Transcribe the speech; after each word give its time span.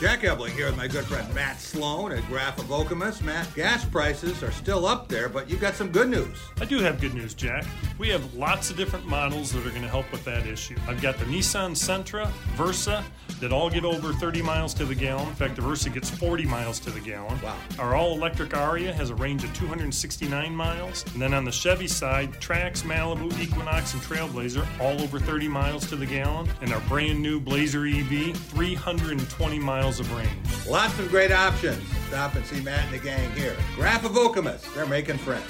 Jack 0.00 0.22
Ebling 0.22 0.52
here 0.52 0.66
with 0.66 0.76
my 0.76 0.86
good 0.86 1.04
friend 1.06 1.34
Matt 1.34 1.60
Sloan 1.60 2.12
at 2.12 2.24
Graff 2.28 2.56
of 2.60 2.66
Okemos. 2.66 3.20
Matt, 3.20 3.52
gas 3.56 3.84
prices 3.84 4.44
are 4.44 4.52
still 4.52 4.86
up 4.86 5.08
there, 5.08 5.28
but 5.28 5.50
you've 5.50 5.60
got 5.60 5.74
some 5.74 5.90
good 5.90 6.08
news. 6.08 6.38
I 6.60 6.66
do 6.66 6.78
have 6.78 7.00
good 7.00 7.14
news, 7.14 7.34
Jack. 7.34 7.64
We 7.98 8.08
have 8.10 8.32
lots 8.34 8.70
of 8.70 8.76
different 8.76 9.06
models 9.06 9.50
that 9.50 9.66
are 9.66 9.70
going 9.70 9.82
to 9.82 9.88
help 9.88 10.08
with 10.12 10.24
that 10.24 10.46
issue. 10.46 10.76
I've 10.86 11.02
got 11.02 11.18
the 11.18 11.24
Nissan 11.24 11.72
Sentra, 11.72 12.28
Versa, 12.54 13.04
that 13.40 13.50
all 13.50 13.68
get 13.68 13.84
over 13.84 14.12
30 14.12 14.40
miles 14.40 14.72
to 14.74 14.84
the 14.84 14.94
gallon. 14.94 15.26
In 15.26 15.34
fact, 15.34 15.56
the 15.56 15.62
Versa 15.62 15.90
gets 15.90 16.08
40 16.10 16.44
miles 16.46 16.78
to 16.80 16.92
the 16.92 17.00
gallon. 17.00 17.36
Wow. 17.42 17.56
Our 17.80 17.96
all 17.96 18.12
electric 18.12 18.50
Ariya 18.50 18.94
has 18.94 19.10
a 19.10 19.16
range 19.16 19.42
of 19.42 19.52
269 19.54 20.54
miles. 20.54 21.04
And 21.12 21.20
then 21.20 21.34
on 21.34 21.44
the 21.44 21.50
Chevy 21.50 21.88
side, 21.88 22.32
Trax, 22.34 22.82
Malibu, 22.82 23.36
Equinox, 23.40 23.94
and 23.94 24.02
Trailblazer 24.02 24.64
all 24.80 25.00
over 25.02 25.18
30 25.18 25.48
miles 25.48 25.88
to 25.88 25.96
the 25.96 26.06
gallon. 26.06 26.48
And 26.60 26.72
our 26.72 26.80
brand 26.82 27.20
new 27.20 27.40
Blazer 27.40 27.84
EV, 27.84 28.36
320 28.36 29.58
miles 29.58 29.87
of 29.88 30.14
range. 30.14 30.30
Lots 30.68 30.98
of 30.98 31.08
great 31.08 31.32
options. 31.32 31.82
Stop 32.08 32.34
and 32.34 32.44
see 32.44 32.60
Matt 32.60 32.84
and 32.84 32.94
the 32.94 32.98
gang 32.98 33.30
here. 33.32 33.56
Graff 33.74 34.04
of 34.04 34.12
Okemos. 34.12 34.74
They're 34.74 34.84
making 34.84 35.16
friends. 35.16 35.46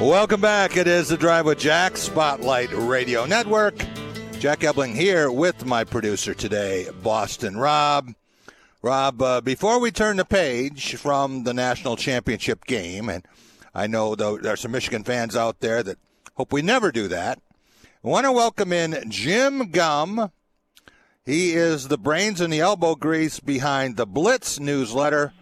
Welcome 0.00 0.40
back. 0.40 0.76
It 0.76 0.86
is 0.86 1.08
the 1.08 1.16
Drive 1.16 1.46
with 1.46 1.58
Jack 1.58 1.96
Spotlight 1.96 2.70
Radio 2.72 3.26
Network. 3.26 3.74
Jack 4.38 4.62
Ebling 4.62 4.94
here 4.94 5.32
with 5.32 5.66
my 5.66 5.82
producer 5.82 6.34
today, 6.34 6.86
Boston 7.02 7.56
Rob. 7.56 8.14
Rob, 8.80 9.20
uh, 9.20 9.40
before 9.40 9.80
we 9.80 9.90
turn 9.90 10.18
the 10.18 10.24
page 10.24 10.94
from 10.94 11.42
the 11.42 11.52
national 11.52 11.96
championship 11.96 12.64
game, 12.64 13.08
and 13.08 13.24
I 13.78 13.86
know 13.86 14.16
there 14.16 14.52
are 14.52 14.56
some 14.56 14.72
Michigan 14.72 15.04
fans 15.04 15.36
out 15.36 15.60
there 15.60 15.84
that 15.84 15.98
hope 16.34 16.52
we 16.52 16.62
never 16.62 16.90
do 16.90 17.06
that, 17.08 17.40
I 18.04 18.08
want 18.08 18.26
to 18.26 18.32
welcome 18.32 18.72
in 18.72 19.08
Jim 19.08 19.70
Gumm. 19.70 20.32
He 21.24 21.52
is 21.52 21.86
the 21.86 21.96
brains 21.96 22.40
and 22.40 22.52
the 22.52 22.58
elbow 22.58 22.96
grease 22.96 23.38
behind 23.38 23.96
the 23.96 24.04
Blitz 24.04 24.58
newsletter, 24.58 25.32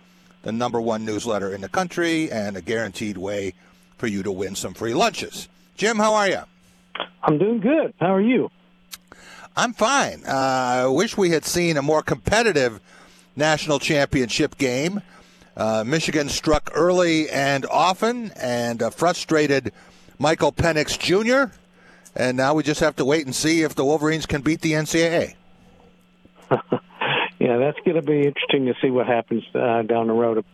the 0.42 0.52
number 0.52 0.80
one 0.80 1.06
newsletter 1.06 1.55
in 1.55 1.62
the 1.62 1.69
country, 1.70 2.30
and 2.30 2.58
a 2.58 2.60
guaranteed 2.60 3.16
way 3.16 3.55
for 3.97 4.06
you 4.06 4.22
to 4.22 4.33
win 4.33 4.55
some 4.55 4.75
free 4.75 4.92
lunches. 4.92 5.48
Jim, 5.77 5.97
how 5.97 6.12
are 6.12 6.28
you? 6.28 6.42
I'm 7.22 7.38
doing 7.38 7.60
good. 7.60 7.94
How 7.98 8.14
are 8.14 8.20
you? 8.20 8.50
I'm 9.56 9.72
fine. 9.72 10.22
Uh, 10.27 10.32
I 10.32 10.86
wish 10.88 11.16
we 11.16 11.30
had 11.30 11.47
seen 11.47 11.78
a 11.78 11.82
more 11.82 12.03
competitive 12.03 12.80
national 13.34 13.78
championship 13.78 14.58
game. 14.58 15.00
Uh, 15.56 15.84
Michigan 15.86 16.28
struck 16.28 16.70
early 16.74 17.30
and 17.30 17.64
often 17.70 18.30
and 18.32 18.82
uh, 18.82 18.90
frustrated 18.90 19.72
Michael 20.18 20.52
Penix 20.52 20.98
Jr. 20.98 21.54
And 22.14 22.36
now 22.36 22.54
we 22.54 22.62
just 22.62 22.80
have 22.80 22.96
to 22.96 23.04
wait 23.04 23.24
and 23.24 23.34
see 23.34 23.62
if 23.62 23.74
the 23.74 23.84
Wolverines 23.84 24.26
can 24.26 24.42
beat 24.42 24.60
the 24.60 24.72
NCAA. 24.72 25.34
yeah, 26.50 27.56
that's 27.58 27.78
going 27.84 27.96
to 27.96 28.02
be 28.02 28.26
interesting 28.26 28.66
to 28.66 28.74
see 28.82 28.90
what 28.90 29.06
happens 29.06 29.44
uh, 29.54 29.82
down 29.82 30.08
the 30.08 30.12
road 30.12 30.44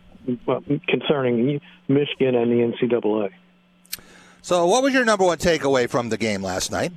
uh, 0.47 0.59
concerning 0.87 1.59
Michigan 1.87 2.35
and 2.35 2.51
the 2.51 2.73
NCAA. 2.73 3.31
So, 4.41 4.65
what 4.67 4.83
was 4.83 4.93
your 4.93 5.05
number 5.05 5.23
one 5.23 5.37
takeaway 5.37 5.89
from 5.89 6.09
the 6.09 6.17
game 6.17 6.41
last 6.41 6.71
night? 6.71 6.91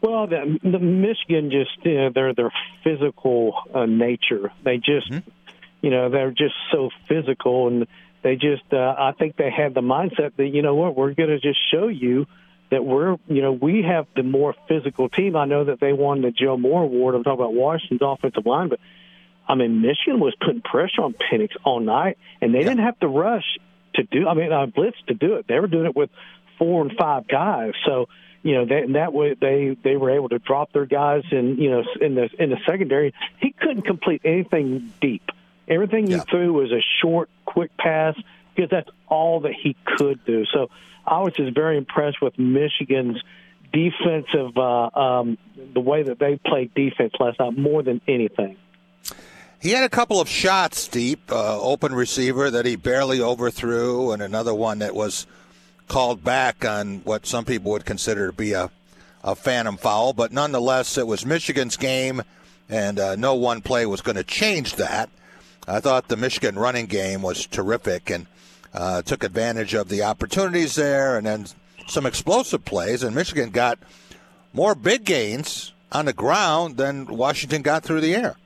Well, 0.00 0.28
the, 0.28 0.58
the 0.62 0.78
Michigan 0.78 1.50
just 1.50 1.84
you 1.84 1.96
know, 1.96 2.10
their 2.10 2.32
their 2.34 2.52
physical 2.84 3.54
uh, 3.74 3.86
nature. 3.86 4.52
They 4.62 4.76
just 4.76 5.10
mm-hmm. 5.10 5.28
You 5.80 5.90
know 5.90 6.08
they're 6.08 6.30
just 6.30 6.54
so 6.72 6.90
physical, 7.08 7.68
and 7.68 7.86
they 8.22 8.36
just 8.36 8.72
uh, 8.72 8.94
I 8.98 9.12
think 9.18 9.36
they 9.36 9.50
had 9.50 9.74
the 9.74 9.80
mindset 9.80 10.36
that 10.36 10.48
you 10.48 10.62
know 10.62 10.74
what 10.74 10.96
we're 10.96 11.14
going 11.14 11.30
to 11.30 11.40
just 11.40 11.58
show 11.70 11.88
you 11.88 12.26
that 12.70 12.84
we're 12.84 13.16
you 13.26 13.42
know 13.42 13.52
we 13.52 13.82
have 13.82 14.06
the 14.16 14.22
more 14.22 14.54
physical 14.68 15.08
team. 15.08 15.36
I 15.36 15.44
know 15.44 15.64
that 15.64 15.80
they 15.80 15.92
won 15.92 16.22
the 16.22 16.30
Joe 16.30 16.56
Moore 16.56 16.82
Award. 16.82 17.14
I'm 17.14 17.24
talking 17.24 17.40
about 17.40 17.54
Washington's 17.54 18.00
offensive 18.02 18.46
line, 18.46 18.68
but 18.68 18.80
I 19.46 19.54
mean 19.54 19.80
Michigan 19.80 20.20
was 20.20 20.34
putting 20.40 20.62
pressure 20.62 21.02
on 21.02 21.14
Penix 21.14 21.50
all 21.64 21.80
night, 21.80 22.18
and 22.40 22.54
they 22.54 22.60
yeah. 22.60 22.68
didn't 22.68 22.84
have 22.84 22.98
to 23.00 23.08
rush 23.08 23.58
to 23.94 24.02
do. 24.02 24.28
I 24.28 24.34
mean, 24.34 24.52
uh, 24.52 24.66
blitz 24.66 24.96
to 25.06 25.14
do 25.14 25.34
it. 25.34 25.46
They 25.48 25.58
were 25.58 25.66
doing 25.66 25.86
it 25.86 25.96
with 25.96 26.10
four 26.58 26.82
and 26.82 26.92
five 26.96 27.26
guys. 27.28 27.72
So 27.86 28.08
you 28.42 28.54
know 28.54 28.66
that 28.66 28.92
that 28.94 29.12
way 29.12 29.34
they 29.34 29.76
they 29.82 29.96
were 29.96 30.10
able 30.10 30.28
to 30.30 30.38
drop 30.38 30.72
their 30.72 30.86
guys 30.86 31.22
in 31.30 31.56
you 31.56 31.70
know 31.70 31.84
in 32.00 32.14
the 32.14 32.28
in 32.38 32.50
the 32.50 32.58
secondary. 32.66 33.14
He 33.38 33.52
couldn't 33.52 33.82
complete 33.82 34.22
anything 34.24 34.92
deep. 35.00 35.30
Everything 35.68 36.06
yeah. 36.06 36.18
he 36.18 36.22
threw 36.30 36.52
was 36.52 36.72
a 36.72 36.82
short, 37.02 37.28
quick 37.44 37.76
pass 37.76 38.16
because 38.54 38.70
that's 38.70 38.90
all 39.06 39.40
that 39.40 39.52
he 39.52 39.76
could 39.84 40.24
do. 40.24 40.44
So 40.52 40.70
I 41.06 41.20
was 41.20 41.34
just 41.34 41.54
very 41.54 41.76
impressed 41.76 42.20
with 42.20 42.38
Michigan's 42.38 43.22
defensive 43.72 44.56
uh, 44.56 44.90
um, 44.94 45.38
the 45.74 45.80
way 45.80 46.02
that 46.02 46.18
they 46.18 46.36
played 46.36 46.74
defense 46.74 47.12
last 47.20 47.38
night 47.38 47.56
more 47.56 47.82
than 47.82 48.00
anything. 48.08 48.56
He 49.60 49.70
had 49.70 49.84
a 49.84 49.88
couple 49.88 50.20
of 50.20 50.28
shots 50.28 50.86
deep, 50.86 51.32
uh, 51.32 51.60
open 51.60 51.92
receiver 51.92 52.50
that 52.50 52.64
he 52.64 52.76
barely 52.76 53.20
overthrew, 53.20 54.12
and 54.12 54.22
another 54.22 54.54
one 54.54 54.78
that 54.78 54.94
was 54.94 55.26
called 55.88 56.22
back 56.22 56.64
on 56.64 56.98
what 57.00 57.26
some 57.26 57.44
people 57.44 57.72
would 57.72 57.84
consider 57.84 58.28
to 58.28 58.32
be 58.32 58.52
a, 58.52 58.70
a 59.24 59.34
phantom 59.34 59.76
foul. 59.76 60.12
But 60.12 60.32
nonetheless, 60.32 60.96
it 60.96 61.06
was 61.06 61.26
Michigan's 61.26 61.76
game, 61.76 62.22
and 62.68 63.00
uh, 63.00 63.16
no 63.16 63.34
one 63.34 63.60
play 63.60 63.84
was 63.84 64.00
going 64.00 64.16
to 64.16 64.24
change 64.24 64.76
that. 64.76 65.10
I 65.68 65.80
thought 65.80 66.08
the 66.08 66.16
Michigan 66.16 66.58
running 66.58 66.86
game 66.86 67.22
was 67.22 67.46
terrific 67.46 68.10
and 68.10 68.26
uh, 68.72 69.02
took 69.02 69.22
advantage 69.22 69.74
of 69.74 69.88
the 69.88 70.02
opportunities 70.02 70.74
there, 70.74 71.16
and 71.16 71.26
then 71.26 71.46
some 71.86 72.06
explosive 72.06 72.64
plays. 72.64 73.02
And 73.02 73.14
Michigan 73.14 73.50
got 73.50 73.78
more 74.52 74.74
big 74.74 75.04
gains 75.04 75.72
on 75.92 76.06
the 76.06 76.12
ground 76.12 76.76
than 76.76 77.06
Washington 77.06 77.62
got 77.62 77.82
through 77.82 78.00
the 78.00 78.14
air. 78.14 78.36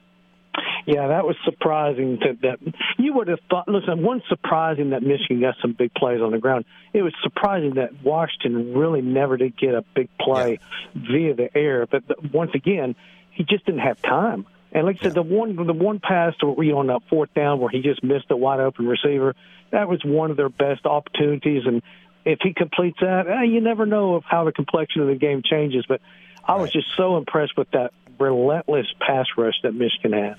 Yeah, 0.85 1.09
that 1.09 1.25
was 1.25 1.37
surprising. 1.45 2.19
To, 2.19 2.37
that 2.43 2.59
you 2.99 3.15
would 3.15 3.29
have 3.29 3.39
thought. 3.49 3.69
Listen, 3.69 4.03
one 4.03 4.21
surprising 4.29 4.91
that 4.91 5.03
Michigan 5.03 5.41
got 5.41 5.55
some 5.63 5.73
big 5.73 5.95
plays 5.95 6.21
on 6.21 6.33
the 6.33 6.39
ground. 6.39 6.65
It 6.93 7.03
was 7.03 7.15
surprising 7.23 7.75
that 7.75 8.03
Washington 8.03 8.75
really 8.75 9.01
never 9.01 9.37
did 9.37 9.57
get 9.57 9.75
a 9.75 9.85
big 9.95 10.09
play 10.19 10.59
yeah. 10.95 11.03
via 11.11 11.35
the 11.35 11.57
air. 11.57 11.87
But 11.87 12.33
once 12.33 12.51
again, 12.55 12.97
he 13.31 13.45
just 13.45 13.65
didn't 13.65 13.81
have 13.83 14.03
time. 14.03 14.45
And 14.73 14.87
like 14.87 14.97
I 15.01 15.05
said, 15.05 15.17
yeah. 15.17 15.23
the 15.23 15.35
one 15.35 15.55
the 15.55 15.73
one 15.73 16.01
pass 16.01 16.35
to 16.41 16.55
you 16.59 16.79
on 16.79 16.87
that 16.87 17.03
fourth 17.09 17.33
down 17.35 17.61
where 17.61 17.69
he 17.69 17.83
just 17.83 18.03
missed 18.03 18.27
a 18.31 18.37
wide 18.37 18.61
open 18.61 18.87
receiver, 18.87 19.35
that 19.71 19.89
was 19.89 20.03
one 20.05 20.31
of 20.31 20.37
their 20.37 20.49
best 20.49 20.87
opportunities. 20.87 21.65
And 21.67 21.83
if 22.25 22.39
he 22.43 22.55
completes 22.55 22.99
that, 23.01 23.29
eh, 23.29 23.43
you 23.43 23.61
never 23.61 23.85
know 23.85 24.15
of 24.15 24.25
how 24.25 24.45
the 24.45 24.53
complexion 24.53 25.03
of 25.03 25.09
the 25.09 25.15
game 25.15 25.43
changes. 25.45 25.85
But 25.87 26.01
I 26.45 26.57
was 26.57 26.73
just 26.73 26.87
so 26.97 27.19
impressed 27.19 27.57
with 27.57 27.71
that 27.73 27.93
relentless 28.19 28.87
pass 29.01 29.27
rush 29.37 29.55
that 29.63 29.75
Michigan 29.75 30.13
had. 30.13 30.37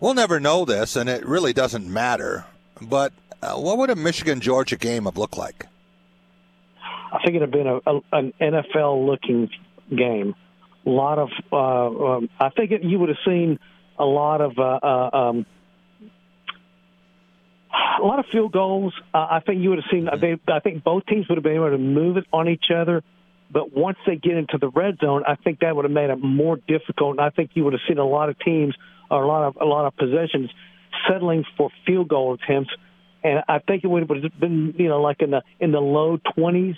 We'll 0.00 0.14
never 0.14 0.38
know 0.38 0.64
this, 0.64 0.96
and 0.96 1.08
it 1.08 1.26
really 1.26 1.52
doesn't 1.52 1.88
matter. 1.88 2.46
But 2.80 3.12
uh, 3.42 3.54
what 3.54 3.78
would 3.78 3.90
a 3.90 3.96
Michigan 3.96 4.40
Georgia 4.40 4.76
game 4.76 5.04
have 5.04 5.16
looked 5.16 5.36
like? 5.36 5.66
I 7.12 7.18
think 7.24 7.36
it'd 7.36 7.42
have 7.42 7.50
been 7.50 7.66
a, 7.66 7.76
a, 7.86 8.00
an 8.12 8.32
NFL 8.40 9.06
looking 9.06 9.50
game. 9.94 10.34
A 10.86 10.90
lot 10.90 11.18
of, 11.18 11.28
uh, 11.52 11.56
um, 11.56 12.28
I 12.40 12.50
think 12.50 12.70
it, 12.70 12.82
you 12.82 12.98
would 12.98 13.08
have 13.08 13.18
seen 13.26 13.58
a 13.98 14.04
lot 14.04 14.40
of, 14.40 14.52
uh, 14.58 14.62
uh, 14.62 15.16
um, 15.16 15.46
a 18.00 18.04
lot 18.04 18.18
of 18.18 18.26
field 18.32 18.52
goals. 18.52 18.94
Uh, 19.12 19.18
I 19.18 19.40
think 19.44 19.60
you 19.60 19.70
would 19.70 19.78
have 19.78 19.90
seen. 19.90 20.06
Mm-hmm. 20.06 20.20
They, 20.20 20.52
I 20.52 20.60
think 20.60 20.84
both 20.84 21.04
teams 21.06 21.28
would 21.28 21.36
have 21.36 21.42
been 21.42 21.54
able 21.56 21.70
to 21.70 21.78
move 21.78 22.16
it 22.16 22.24
on 22.32 22.48
each 22.48 22.66
other. 22.74 23.02
But 23.50 23.74
once 23.74 23.96
they 24.06 24.16
get 24.16 24.36
into 24.36 24.58
the 24.58 24.68
red 24.68 24.98
zone, 25.00 25.24
I 25.26 25.34
think 25.36 25.60
that 25.60 25.74
would 25.74 25.84
have 25.84 25.92
made 25.92 26.10
it 26.10 26.16
more 26.16 26.56
difficult. 26.68 27.12
And 27.12 27.20
I 27.20 27.30
think 27.30 27.50
you 27.54 27.64
would 27.64 27.72
have 27.72 27.82
seen 27.88 27.98
a 27.98 28.06
lot 28.06 28.28
of 28.28 28.38
teams 28.40 28.74
or 29.10 29.22
a 29.22 29.26
lot 29.26 29.48
of 29.48 29.56
a 29.60 29.64
lot 29.64 29.86
of 29.86 29.96
possessions 29.96 30.50
settling 31.08 31.44
for 31.56 31.70
field 31.86 32.08
goal 32.08 32.34
attempts, 32.34 32.70
and 33.24 33.42
I 33.48 33.58
think 33.58 33.84
it 33.84 33.86
would 33.86 34.08
have 34.08 34.40
been 34.40 34.74
you 34.78 34.88
know 34.88 35.00
like 35.00 35.22
in 35.22 35.30
the 35.30 35.42
in 35.60 35.72
the 35.72 35.80
low 35.80 36.18
20s. 36.36 36.76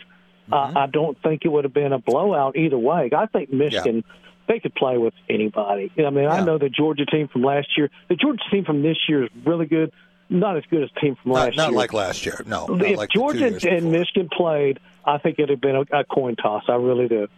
Mm-hmm. 0.51 0.77
Uh, 0.77 0.81
I 0.81 0.87
don't 0.87 1.21
think 1.23 1.45
it 1.45 1.49
would 1.49 1.65
have 1.65 1.75
been 1.75 1.93
a 1.93 1.99
blowout 1.99 2.57
either 2.57 2.79
way. 2.79 3.11
I 3.17 3.27
think 3.27 3.53
Michigan. 3.53 3.97
Yeah. 3.97 4.15
They 4.49 4.59
could 4.59 4.75
play 4.75 4.99
with 4.99 5.15
anybody. 5.29 5.93
I 5.97 6.11
mean, 6.11 6.25
yeah. 6.25 6.33
I 6.33 6.45
know 6.45 6.59
the 6.59 6.69
Georgia 6.69 7.07
team 7.07 7.29
from 7.29 7.43
last 7.43 7.69
year. 7.79 7.89
The 8.09 8.17
Georgia 8.17 8.43
team 8.51 8.65
from 8.65 8.83
this 8.83 8.97
year 9.09 9.23
is 9.23 9.31
really 9.47 9.67
good. 9.67 9.93
Not 10.29 10.57
as 10.57 10.65
good 10.69 10.83
as 10.83 10.91
the 10.93 11.01
team 11.01 11.17
from 11.23 11.33
not, 11.33 11.39
last 11.39 11.57
not 11.57 11.63
year. 11.63 11.71
Not 11.71 11.77
like 11.77 11.93
last 11.93 12.27
year. 12.27 12.43
No. 12.47 12.67
If 12.69 12.97
like 12.99 13.11
Georgia 13.11 13.47
and 13.47 13.61
before. 13.61 13.81
Michigan 13.81 14.29
played, 14.37 14.81
I 15.05 15.19
think 15.19 15.39
it'd 15.39 15.51
have 15.51 15.61
been 15.61 15.77
a, 15.77 16.01
a 16.01 16.05
coin 16.05 16.35
toss. 16.35 16.65
I 16.69 16.75
really 16.75 17.07
do. 17.07 17.29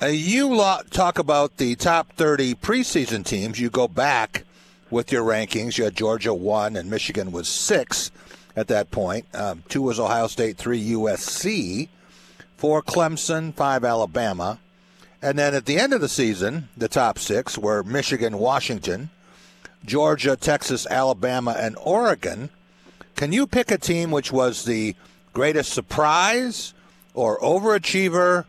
Uh, 0.00 0.06
you 0.06 0.54
lot 0.54 0.92
talk 0.92 1.18
about 1.18 1.56
the 1.56 1.74
top 1.74 2.12
30 2.12 2.54
preseason 2.54 3.24
teams. 3.24 3.58
You 3.58 3.68
go 3.68 3.88
back 3.88 4.44
with 4.90 5.10
your 5.10 5.24
rankings. 5.24 5.76
You 5.76 5.84
had 5.84 5.96
Georgia 5.96 6.32
one 6.32 6.76
and 6.76 6.88
Michigan 6.88 7.32
was 7.32 7.48
six 7.48 8.12
at 8.56 8.68
that 8.68 8.90
point. 8.90 9.26
Um, 9.34 9.62
two 9.68 9.82
was 9.82 10.00
Ohio 10.00 10.26
State, 10.26 10.56
three 10.56 10.82
USC, 10.90 11.88
four 12.56 12.82
Clemson, 12.82 13.54
five 13.54 13.84
Alabama. 13.84 14.58
And 15.22 15.38
then 15.38 15.54
at 15.54 15.66
the 15.66 15.78
end 15.78 15.92
of 15.92 16.00
the 16.00 16.08
season, 16.08 16.68
the 16.76 16.88
top 16.88 17.18
six 17.18 17.58
were 17.58 17.82
Michigan, 17.82 18.38
Washington, 18.38 19.10
Georgia, 19.84 20.36
Texas, 20.36 20.86
Alabama, 20.86 21.54
and 21.58 21.76
Oregon. 21.82 22.50
Can 23.16 23.32
you 23.32 23.46
pick 23.46 23.70
a 23.70 23.78
team 23.78 24.10
which 24.10 24.32
was 24.32 24.64
the 24.64 24.94
greatest 25.32 25.72
surprise 25.72 26.74
or 27.14 27.38
overachiever 27.40 28.46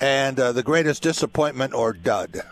and 0.00 0.38
uh, 0.38 0.52
the 0.52 0.62
greatest 0.62 1.02
disappointment 1.02 1.72
or 1.72 1.92
dud? 1.92 2.42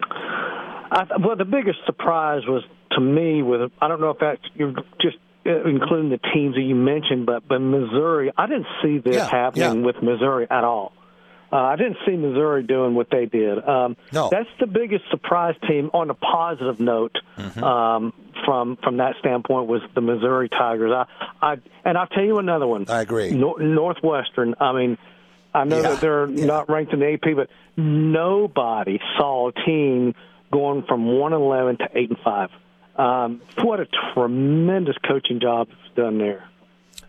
I, 0.00 1.06
well, 1.20 1.36
the 1.36 1.44
biggest 1.44 1.80
surprise 1.86 2.42
was 2.46 2.62
to 2.92 3.00
me 3.00 3.42
with 3.42 3.72
I 3.80 3.88
don't 3.88 4.00
know 4.00 4.10
if 4.10 4.18
that's 4.20 4.40
you're 4.54 4.74
just 5.00 5.16
including 5.44 6.10
the 6.10 6.20
teams 6.32 6.54
that 6.54 6.62
you 6.62 6.74
mentioned, 6.74 7.26
but 7.26 7.46
but 7.48 7.58
Missouri, 7.60 8.32
I 8.36 8.46
didn't 8.46 8.66
see 8.82 8.98
this 8.98 9.16
Yeah, 9.16 9.28
happening 9.28 9.80
yeah. 9.80 9.86
with 9.86 10.02
Missouri 10.02 10.46
at 10.50 10.64
all. 10.64 10.92
Uh, 11.52 11.56
I 11.58 11.76
didn't 11.76 11.98
see 12.04 12.16
Missouri 12.16 12.64
doing 12.64 12.94
what 12.96 13.08
they 13.10 13.26
did. 13.26 13.62
Um, 13.68 13.96
No. 14.12 14.28
that's 14.28 14.48
the 14.58 14.66
biggest 14.66 15.04
surprise 15.10 15.54
team 15.68 15.88
on 15.94 16.10
a 16.10 16.14
positive 16.14 16.80
note. 16.80 17.16
Mm-hmm. 17.38 17.62
Um, 17.62 18.12
from 18.44 18.76
from 18.82 18.96
that 18.96 19.14
standpoint, 19.20 19.68
was 19.68 19.80
the 19.94 20.00
Missouri 20.00 20.48
Tigers. 20.48 20.90
I, 20.92 21.04
I 21.40 21.56
and 21.84 21.96
I'll 21.96 22.08
tell 22.08 22.24
you 22.24 22.38
another 22.38 22.66
one. 22.66 22.86
I 22.88 23.02
agree. 23.02 23.30
Nor- 23.30 23.60
Northwestern. 23.60 24.54
I 24.60 24.72
mean, 24.72 24.98
I 25.54 25.62
know 25.64 25.76
Yeah, 25.76 25.90
that 25.90 26.00
they're 26.00 26.28
yeah. 26.28 26.46
not 26.46 26.68
ranked 26.68 26.92
in 26.92 26.98
the 27.00 27.12
AP, 27.12 27.36
but 27.36 27.48
nobody 27.76 28.98
saw 29.16 29.48
a 29.48 29.52
team 29.52 30.14
going 30.52 30.82
from 30.88 31.06
one 31.06 31.32
and 31.32 31.42
eleven 31.42 31.76
to 31.78 31.88
eight 31.94 32.10
and 32.10 32.18
five. 32.24 32.50
Um, 32.96 33.40
what 33.62 33.80
a 33.80 33.86
tremendous 34.14 34.96
coaching 35.06 35.40
job 35.40 35.68
done 35.96 36.18
there. 36.18 36.44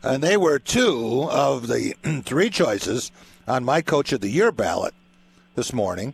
And 0.03 0.21
they 0.23 0.37
were 0.37 0.59
two 0.59 1.27
of 1.31 1.67
the 1.67 1.93
three 2.25 2.49
choices 2.49 3.11
on 3.47 3.63
my 3.63 3.81
Coach 3.81 4.11
of 4.11 4.21
the 4.21 4.29
Year 4.29 4.51
ballot 4.51 4.93
this 5.55 5.73
morning. 5.73 6.13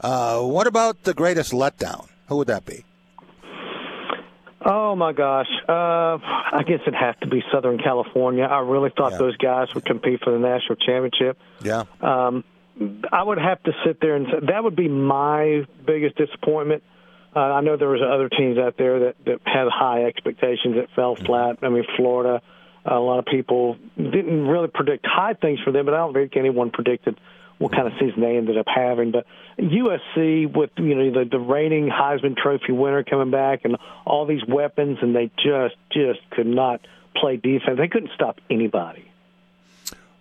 Uh, 0.00 0.40
what 0.40 0.66
about 0.66 1.02
the 1.02 1.14
greatest 1.14 1.52
letdown? 1.52 2.08
Who 2.28 2.36
would 2.36 2.46
that 2.48 2.64
be? 2.64 2.84
Oh 4.64 4.96
my 4.96 5.12
gosh! 5.12 5.46
Uh, 5.68 6.18
I 6.20 6.62
guess 6.66 6.80
it 6.86 6.94
has 6.94 7.14
to 7.22 7.28
be 7.28 7.42
Southern 7.52 7.78
California. 7.78 8.44
I 8.44 8.60
really 8.60 8.90
thought 8.90 9.12
Yeah. 9.12 9.18
those 9.18 9.36
guys 9.36 9.72
would 9.74 9.84
compete 9.84 10.20
for 10.22 10.32
the 10.32 10.38
national 10.38 10.76
championship. 10.76 11.38
Yeah. 11.62 11.84
Um, 12.00 12.42
I 13.10 13.22
would 13.22 13.38
have 13.38 13.62
to 13.64 13.72
sit 13.84 14.00
there 14.00 14.14
and 14.16 14.26
say 14.26 14.46
that 14.46 14.62
would 14.64 14.76
be 14.76 14.88
my 14.88 15.64
biggest 15.86 16.16
disappointment. 16.16 16.82
Uh, 17.34 17.40
I 17.40 17.60
know 17.60 17.76
there 17.76 17.88
was 17.88 18.00
other 18.02 18.28
teams 18.28 18.58
out 18.58 18.76
there 18.76 19.00
that, 19.00 19.16
that 19.26 19.40
had 19.44 19.68
high 19.68 20.04
expectations 20.04 20.76
that 20.76 20.88
fell 20.96 21.14
flat. 21.14 21.58
I 21.62 21.68
mean, 21.68 21.84
Florida, 21.96 22.42
a 22.84 22.98
lot 22.98 23.18
of 23.18 23.26
people 23.26 23.76
didn't 23.96 24.46
really 24.46 24.68
predict 24.68 25.06
high 25.06 25.34
things 25.34 25.60
for 25.60 25.70
them, 25.70 25.84
but 25.84 25.94
I 25.94 25.98
don't 25.98 26.14
think 26.14 26.36
anyone 26.36 26.70
predicted 26.70 27.20
what 27.58 27.72
kind 27.72 27.86
of 27.86 27.92
season 28.00 28.20
they 28.20 28.36
ended 28.36 28.56
up 28.56 28.66
having. 28.72 29.10
But 29.10 29.26
USC, 29.58 30.52
with 30.54 30.70
you 30.76 30.94
know 30.94 31.24
the, 31.24 31.28
the 31.30 31.38
reigning 31.38 31.88
Heisman 31.88 32.36
Trophy 32.36 32.72
winner 32.72 33.04
coming 33.04 33.30
back 33.30 33.64
and 33.64 33.76
all 34.06 34.26
these 34.26 34.44
weapons, 34.46 34.98
and 35.02 35.14
they 35.14 35.30
just 35.36 35.76
just 35.90 36.20
could 36.30 36.46
not 36.46 36.80
play 37.16 37.36
defense. 37.36 37.78
They 37.78 37.88
couldn't 37.88 38.12
stop 38.14 38.40
anybody. 38.48 39.04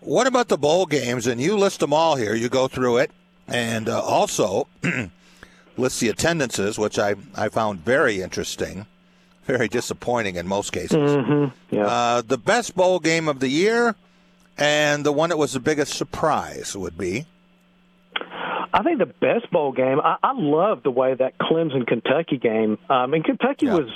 What 0.01 0.27
about 0.27 0.47
the 0.47 0.57
bowl 0.57 0.85
games? 0.85 1.27
And 1.27 1.39
you 1.39 1.57
list 1.57 1.79
them 1.79 1.93
all 1.93 2.15
here. 2.15 2.33
You 2.33 2.49
go 2.49 2.67
through 2.67 2.97
it, 2.97 3.11
and 3.47 3.87
uh, 3.87 4.01
also 4.01 4.67
list 5.77 5.99
the 5.99 6.09
attendances, 6.09 6.77
which 6.77 6.97
I 6.99 7.15
I 7.35 7.49
found 7.49 7.79
very 7.81 8.21
interesting, 8.21 8.85
very 9.45 9.67
disappointing 9.67 10.35
in 10.35 10.47
most 10.47 10.71
cases. 10.71 10.97
Mm-hmm. 10.97 11.75
Yeah. 11.75 11.85
Uh, 11.85 12.21
the 12.21 12.37
best 12.37 12.75
bowl 12.75 12.99
game 12.99 13.27
of 13.27 13.39
the 13.39 13.47
year, 13.49 13.95
and 14.57 15.05
the 15.05 15.11
one 15.11 15.29
that 15.29 15.37
was 15.37 15.53
the 15.53 15.59
biggest 15.59 15.93
surprise 15.93 16.75
would 16.75 16.97
be. 16.97 17.25
I 18.73 18.83
think 18.83 18.99
the 18.99 19.05
best 19.05 19.49
bowl 19.51 19.71
game. 19.71 19.99
I, 20.03 20.17
I 20.21 20.33
love 20.35 20.83
the 20.83 20.91
way 20.91 21.13
that 21.13 21.37
Clemson 21.39 21.87
Kentucky 21.87 22.37
game. 22.37 22.77
Um, 22.89 23.13
and 23.13 23.23
Kentucky 23.23 23.67
Yeah. 23.67 23.75
was. 23.75 23.89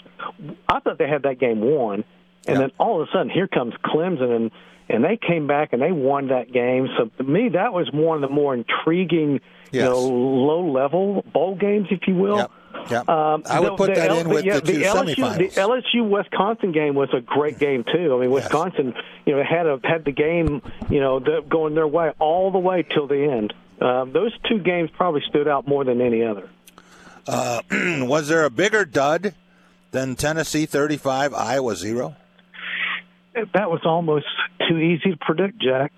I 0.69 0.80
thought 0.80 0.98
they 0.98 1.07
had 1.10 1.24
that 1.24 1.39
game 1.39 1.62
won, 1.62 2.04
and 2.48 2.56
Yeah. 2.56 2.57
then 2.60 2.72
all 2.80 3.01
of 3.01 3.07
a 3.07 3.12
sudden 3.12 3.30
here 3.30 3.48
comes 3.48 3.74
Clemson, 3.83 4.33
and 4.36 4.51
and 4.89 5.04
they 5.06 5.18
came 5.18 5.48
back 5.48 5.72
and 5.72 5.81
they 5.81 5.92
won 5.94 6.28
that 6.28 6.51
game. 6.51 6.89
So 6.98 7.10
to 7.18 7.24
me, 7.24 7.50
that 7.50 7.72
was 7.74 7.89
one 7.94 8.22
of 8.22 8.30
the 8.30 8.33
more 8.33 8.54
intriguing, 8.54 9.39
Yes. 9.71 9.83
you 9.83 9.89
know, 9.89 10.00
low 10.00 10.71
level 10.71 11.23
bowl 11.33 11.56
games, 11.56 11.88
if 11.91 12.07
you 12.07 12.15
will. 12.15 12.38
Yep. 12.38 12.51
Yep. 12.89 13.09
Um, 13.09 13.44
I 13.50 13.59
would 13.59 13.71
the- 13.73 13.75
put 13.75 13.95
that 13.95 14.09
L- 14.09 14.18
in 14.19 14.29
with 14.29 14.44
yeah, 14.45 14.59
the 14.59 14.73
two 14.73 14.79
LSU, 14.79 15.15
semifinals. 15.15 15.38
The 15.53 15.62
LSU 15.62 16.09
Wisconsin 16.09 16.71
game 16.71 16.95
was 16.95 17.09
a 17.13 17.21
great 17.21 17.59
game 17.59 17.83
too. 17.83 18.15
I 18.15 18.19
mean, 18.21 18.31
Yes. 18.31 18.44
Wisconsin, 18.44 18.94
you 19.25 19.35
know, 19.35 19.44
had 19.44 19.65
a, 19.68 19.79
had 19.83 20.03
the 20.06 20.12
game, 20.12 20.62
you 20.89 21.00
know, 21.00 21.19
the, 21.19 21.41
going 21.47 21.75
their 21.75 21.88
way 21.88 22.12
all 22.19 22.51
the 22.51 22.59
way 22.59 22.83
till 22.83 23.07
the 23.07 23.23
end. 23.31 23.53
Um, 23.79 24.12
those 24.13 24.31
two 24.50 24.59
games 24.59 24.89
probably 24.95 25.21
stood 25.29 25.47
out 25.47 25.68
more 25.68 25.83
than 25.83 26.01
any 26.01 26.23
other. 26.23 26.50
was 27.27 28.27
there 28.27 28.45
a 28.45 28.50
bigger 28.50 28.83
dud 28.85 29.33
than 29.91 30.15
Tennessee 30.15 30.65
35, 30.65 31.33
Iowa 31.33 31.75
0? 31.75 32.15
That 33.53 33.69
was 33.71 33.81
almost 33.85 34.25
too 34.68 34.77
easy 34.77 35.12
to 35.12 35.18
predict, 35.18 35.59
Jack. 35.62 35.91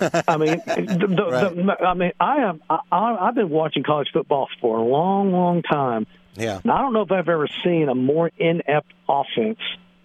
I 0.00 0.36
mean, 0.36 0.62
the, 0.66 1.06
the, 1.08 1.76
the, 1.76 1.84
I 1.84 1.94
mean, 1.94 2.12
I 2.18 2.36
am. 2.38 2.62
I, 2.68 2.78
I've 2.92 3.34
been 3.34 3.50
watching 3.50 3.82
college 3.82 4.08
football 4.12 4.48
for 4.60 4.78
a 4.78 4.82
long, 4.82 5.32
long 5.32 5.62
time. 5.62 6.06
Yeah. 6.36 6.60
And 6.62 6.70
I 6.70 6.78
don't 6.78 6.92
know 6.92 7.02
if 7.02 7.12
I've 7.12 7.28
ever 7.28 7.48
seen 7.64 7.88
a 7.88 7.94
more 7.94 8.30
inept 8.38 8.92
offense 9.08 9.58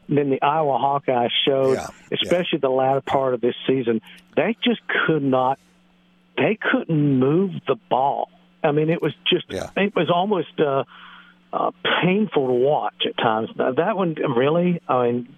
than 0.08 0.30
the 0.30 0.42
Iowa 0.42 0.78
Hawkeyes 0.78 1.30
showed, 1.48 1.76
Yeah, 1.76 1.88
especially 2.12 2.60
the 2.60 2.70
latter 2.70 3.02
part 3.02 3.34
of 3.34 3.42
this 3.42 3.56
season. 3.68 4.02
They 4.36 4.56
just 4.64 4.82
could 5.08 5.24
not. 5.24 5.60
They 6.38 6.58
couldn't 6.62 7.20
move 7.20 7.52
the 7.68 7.76
ball. 7.90 8.30
I 8.64 8.72
mean, 8.72 8.90
it 8.90 9.02
was 9.02 9.14
just. 9.28 9.46
Yeah. 9.50 9.70
It 9.78 9.96
was 9.96 10.10
almost 10.14 10.60
uh, 10.60 10.84
uh, 11.54 11.72
painful 12.04 12.48
to 12.48 12.54
watch 12.54 13.04
at 13.08 13.18
times. 13.18 13.50
Now, 13.56 13.72
that 13.74 13.96
one 13.96 14.16
really. 14.16 14.82
I 14.88 15.04
mean, 15.04 15.36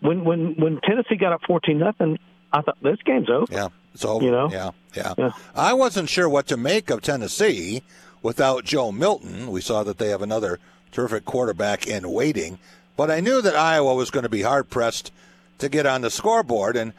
when 0.00 0.24
when 0.24 0.54
when 0.56 0.80
Tennessee 0.80 1.16
got 1.16 1.32
up 1.32 1.40
fourteen 1.46 1.78
nothing, 1.78 2.18
I 2.54 2.62
thought 2.62 2.78
this 2.82 2.98
game's 3.04 3.28
over. 3.28 3.52
Yeah. 3.52 3.68
It's 3.94 4.04
over. 4.04 4.24
You 4.24 4.30
know? 4.30 4.50
Yeah, 4.50 4.70
yeah. 4.94 5.14
Yeah. 5.18 5.32
I 5.54 5.72
wasn't 5.72 6.08
sure 6.08 6.28
what 6.28 6.46
to 6.48 6.56
make 6.56 6.88
of 6.88 7.02
Tennessee 7.02 7.82
without 8.22 8.64
Joe 8.64 8.92
Milton. 8.92 9.50
We 9.50 9.60
saw 9.60 9.82
that 9.82 9.98
they 9.98 10.08
have 10.08 10.22
another 10.22 10.60
terrific 10.92 11.24
quarterback 11.24 11.86
in 11.86 12.08
waiting, 12.10 12.58
but 12.96 13.10
I 13.10 13.18
knew 13.18 13.42
that 13.42 13.56
Iowa 13.56 13.94
was 13.94 14.10
going 14.10 14.22
to 14.22 14.28
be 14.28 14.42
hard 14.42 14.70
pressed 14.70 15.12
to 15.58 15.68
get 15.68 15.84
on 15.84 16.02
the 16.02 16.10
scoreboard. 16.10 16.76
And 16.76 16.92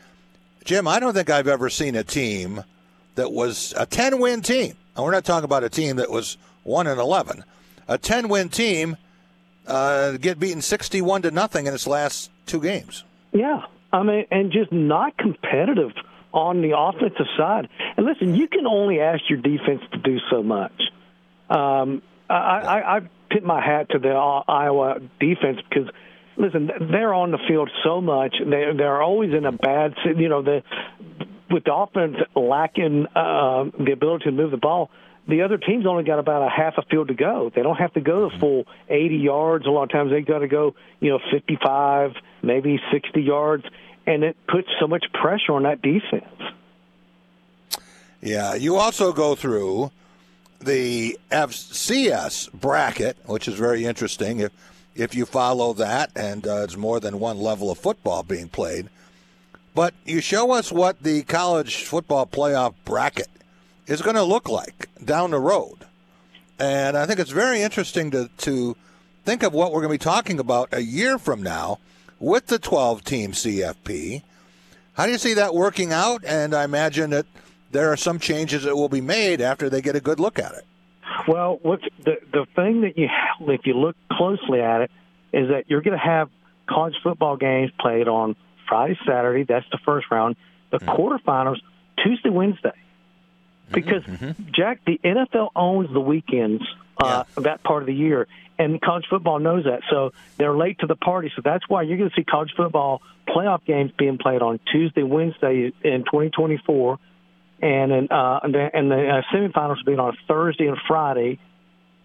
Jim, 0.65 0.87
I 0.87 0.99
don't 0.99 1.13
think 1.13 1.29
I've 1.29 1.47
ever 1.47 1.69
seen 1.69 1.95
a 1.95 2.03
team 2.03 2.63
that 3.15 3.31
was 3.31 3.73
a 3.77 3.85
10 3.85 4.19
win 4.19 4.41
team. 4.41 4.75
And 4.95 5.05
we're 5.05 5.11
not 5.11 5.25
talking 5.25 5.45
about 5.45 5.63
a 5.63 5.69
team 5.69 5.95
that 5.97 6.11
was 6.11 6.37
1 6.63 6.87
and 6.87 6.99
11. 6.99 7.43
A 7.87 7.97
10 7.97 8.27
win 8.27 8.49
team 8.49 8.97
uh, 9.67 10.13
get 10.17 10.39
beaten 10.39 10.61
61 10.61 11.21
to 11.23 11.31
nothing 11.31 11.65
in 11.65 11.73
its 11.73 11.87
last 11.87 12.29
two 12.45 12.61
games. 12.61 13.03
Yeah, 13.31 13.65
I 13.95 14.03
mean, 14.03 14.25
and 14.29 14.51
just 14.51 14.71
not 14.71 15.17
competitive 15.17 15.91
on 16.33 16.61
the 16.61 16.77
offensive 16.77 17.27
side. 17.37 17.69
And 17.95 18.05
listen, 18.05 18.35
you 18.35 18.47
can 18.47 18.67
only 18.67 18.99
ask 18.99 19.21
your 19.29 19.39
defense 19.39 19.81
to 19.93 19.97
do 19.99 20.17
so 20.29 20.43
much. 20.43 20.81
Um, 21.49 22.01
I, 22.29 22.33
I, 22.33 22.97
I 22.97 22.99
tip 23.31 23.43
my 23.43 23.63
hat 23.63 23.89
to 23.91 23.99
the 23.99 24.09
Iowa 24.09 24.99
defense 25.19 25.59
because, 25.69 25.89
listen, 26.35 26.69
they're 26.91 27.13
on 27.13 27.31
the 27.31 27.39
field 27.47 27.69
so 27.83 28.01
much. 28.01 28.35
They 28.39 28.65
they're 28.75 29.01
always 29.01 29.33
in 29.33 29.45
a 29.45 29.53
bad, 29.53 29.93
you 30.17 30.27
know, 30.27 30.41
the 30.41 30.61
with 31.49 31.63
the 31.63 31.73
offense 31.73 32.17
lacking 32.35 33.05
uh, 33.15 33.65
the 33.79 33.91
ability 33.93 34.25
to 34.25 34.31
move 34.31 34.51
the 34.51 34.57
ball. 34.57 34.89
The 35.27 35.41
other 35.41 35.57
team's 35.57 35.87
only 35.87 36.03
got 36.03 36.19
about 36.19 36.45
a 36.45 36.49
half 36.49 36.75
a 36.77 36.83
field 36.83 37.07
to 37.07 37.15
go. 37.15 37.51
They 37.55 37.63
don't 37.63 37.77
have 37.77 37.93
to 37.93 38.01
go 38.01 38.29
the 38.29 38.39
full 38.39 38.65
80 38.89 39.15
yards. 39.15 39.65
A 39.65 39.69
lot 39.69 39.83
of 39.83 39.89
times 39.89 40.11
they 40.11 40.21
got 40.21 40.39
to 40.39 40.47
go, 40.47 40.75
you 40.99 41.09
know, 41.09 41.19
55, 41.31 42.11
maybe 42.45 42.79
60 42.91 43.21
yards, 43.21 43.65
and 44.05 44.23
it 44.23 44.37
puts 44.47 44.67
so 44.79 44.87
much 44.87 45.05
pressure 45.13 45.53
on 45.53 45.63
that 45.63 45.81
defense. 45.81 46.25
Yeah, 48.21 48.55
you 48.55 48.77
also 48.77 49.11
go 49.11 49.35
through 49.35 49.91
the 50.59 51.17
FCS 51.31 52.51
bracket, 52.53 53.17
which 53.25 53.47
is 53.47 53.55
very 53.55 53.85
interesting 53.85 54.39
if 54.39 54.51
if 54.95 55.13
you 55.13 55.25
follow 55.25 55.73
that, 55.73 56.09
and 56.15 56.47
uh, 56.47 56.63
it's 56.63 56.77
more 56.77 57.01
than 57.01 57.19
one 57.19 57.37
level 57.37 57.69
of 57.69 57.77
football 57.77 58.23
being 58.23 58.47
played. 58.47 58.87
But 59.73 59.93
you 60.05 60.21
show 60.21 60.51
us 60.51 60.71
what 60.71 61.03
the 61.03 61.23
college 61.23 61.83
football 61.83 62.25
playoff 62.25 62.73
bracket 62.85 63.27
is 63.87 64.01
going 64.01 64.15
to 64.15 64.23
look 64.23 64.47
like 64.47 64.87
down 65.03 65.31
the 65.31 65.39
road, 65.39 65.79
and 66.57 66.97
I 66.97 67.05
think 67.05 67.19
it's 67.19 67.31
very 67.31 67.61
interesting 67.61 68.09
to 68.11 68.29
to 68.37 68.75
think 69.25 69.43
of 69.43 69.53
what 69.53 69.71
we're 69.71 69.81
going 69.81 69.91
to 69.91 69.99
be 69.99 70.11
talking 70.11 70.39
about 70.39 70.69
a 70.71 70.81
year 70.81 71.17
from 71.17 71.43
now 71.43 71.79
with 72.19 72.47
the 72.47 72.59
12 72.59 73.03
team 73.03 73.31
CFP. 73.31 74.23
How 74.93 75.05
do 75.05 75.11
you 75.11 75.17
see 75.17 75.33
that 75.33 75.53
working 75.53 75.91
out? 75.91 76.23
And 76.25 76.53
I 76.53 76.63
imagine 76.63 77.09
that 77.09 77.25
there 77.71 77.91
are 77.91 77.97
some 77.97 78.19
changes 78.19 78.63
that 78.63 78.75
will 78.75 78.89
be 78.89 79.01
made 79.01 79.41
after 79.41 79.69
they 79.69 79.81
get 79.81 79.95
a 79.95 79.99
good 79.99 80.19
look 80.19 80.39
at 80.39 80.53
it. 80.53 80.65
Well, 81.27 81.59
what's 81.61 81.83
the 82.03 82.17
the 82.31 82.45
thing 82.55 82.81
that 82.81 82.97
you 82.97 83.09
if 83.47 83.65
you 83.65 83.73
look 83.73 83.95
closely 84.11 84.61
at 84.61 84.81
it 84.81 84.91
is 85.33 85.49
that 85.49 85.65
you're 85.67 85.81
going 85.81 85.97
to 85.97 86.03
have 86.03 86.29
college 86.67 86.95
football 87.03 87.37
games 87.37 87.71
played 87.79 88.07
on 88.07 88.35
Friday, 88.67 88.97
Saturday. 89.05 89.43
That's 89.43 89.65
the 89.71 89.79
first 89.85 90.07
round. 90.11 90.35
The 90.71 90.77
mm-hmm. 90.77 90.89
quarterfinals 90.89 91.57
Tuesday, 92.03 92.29
Wednesday. 92.29 92.69
Mm-hmm, 92.69 93.73
because 93.73 94.03
mm-hmm. 94.03 94.51
Jack, 94.53 94.81
the 94.85 94.99
NFL 95.03 95.49
owns 95.55 95.91
the 95.91 95.99
weekends 95.99 96.63
uh, 96.97 97.23
yeah. 97.27 97.43
that 97.43 97.63
part 97.63 97.83
of 97.83 97.87
the 97.87 97.93
year. 97.93 98.27
And 98.57 98.79
college 98.81 99.05
football 99.09 99.39
knows 99.39 99.65
that, 99.65 99.81
so 99.89 100.13
they're 100.37 100.55
late 100.55 100.79
to 100.79 100.87
the 100.87 100.95
party. 100.95 101.31
So 101.35 101.41
that's 101.43 101.67
why 101.67 101.81
you're 101.81 101.97
going 101.97 102.09
to 102.09 102.15
see 102.15 102.23
college 102.23 102.53
football 102.55 103.01
playoff 103.27 103.65
games 103.65 103.91
being 103.97 104.17
played 104.17 104.41
on 104.41 104.59
Tuesday, 104.71 105.03
Wednesday 105.03 105.73
in 105.83 106.03
2024, 106.05 106.99
and 107.61 107.91
in, 107.91 108.07
uh, 108.09 108.39
and 108.43 108.53
the, 108.53 108.69
and 108.73 108.91
the 108.91 109.09
uh, 109.09 109.21
semifinals 109.33 109.83
being 109.85 109.99
on 109.99 110.15
Thursday 110.27 110.67
and 110.67 110.77
Friday. 110.87 111.39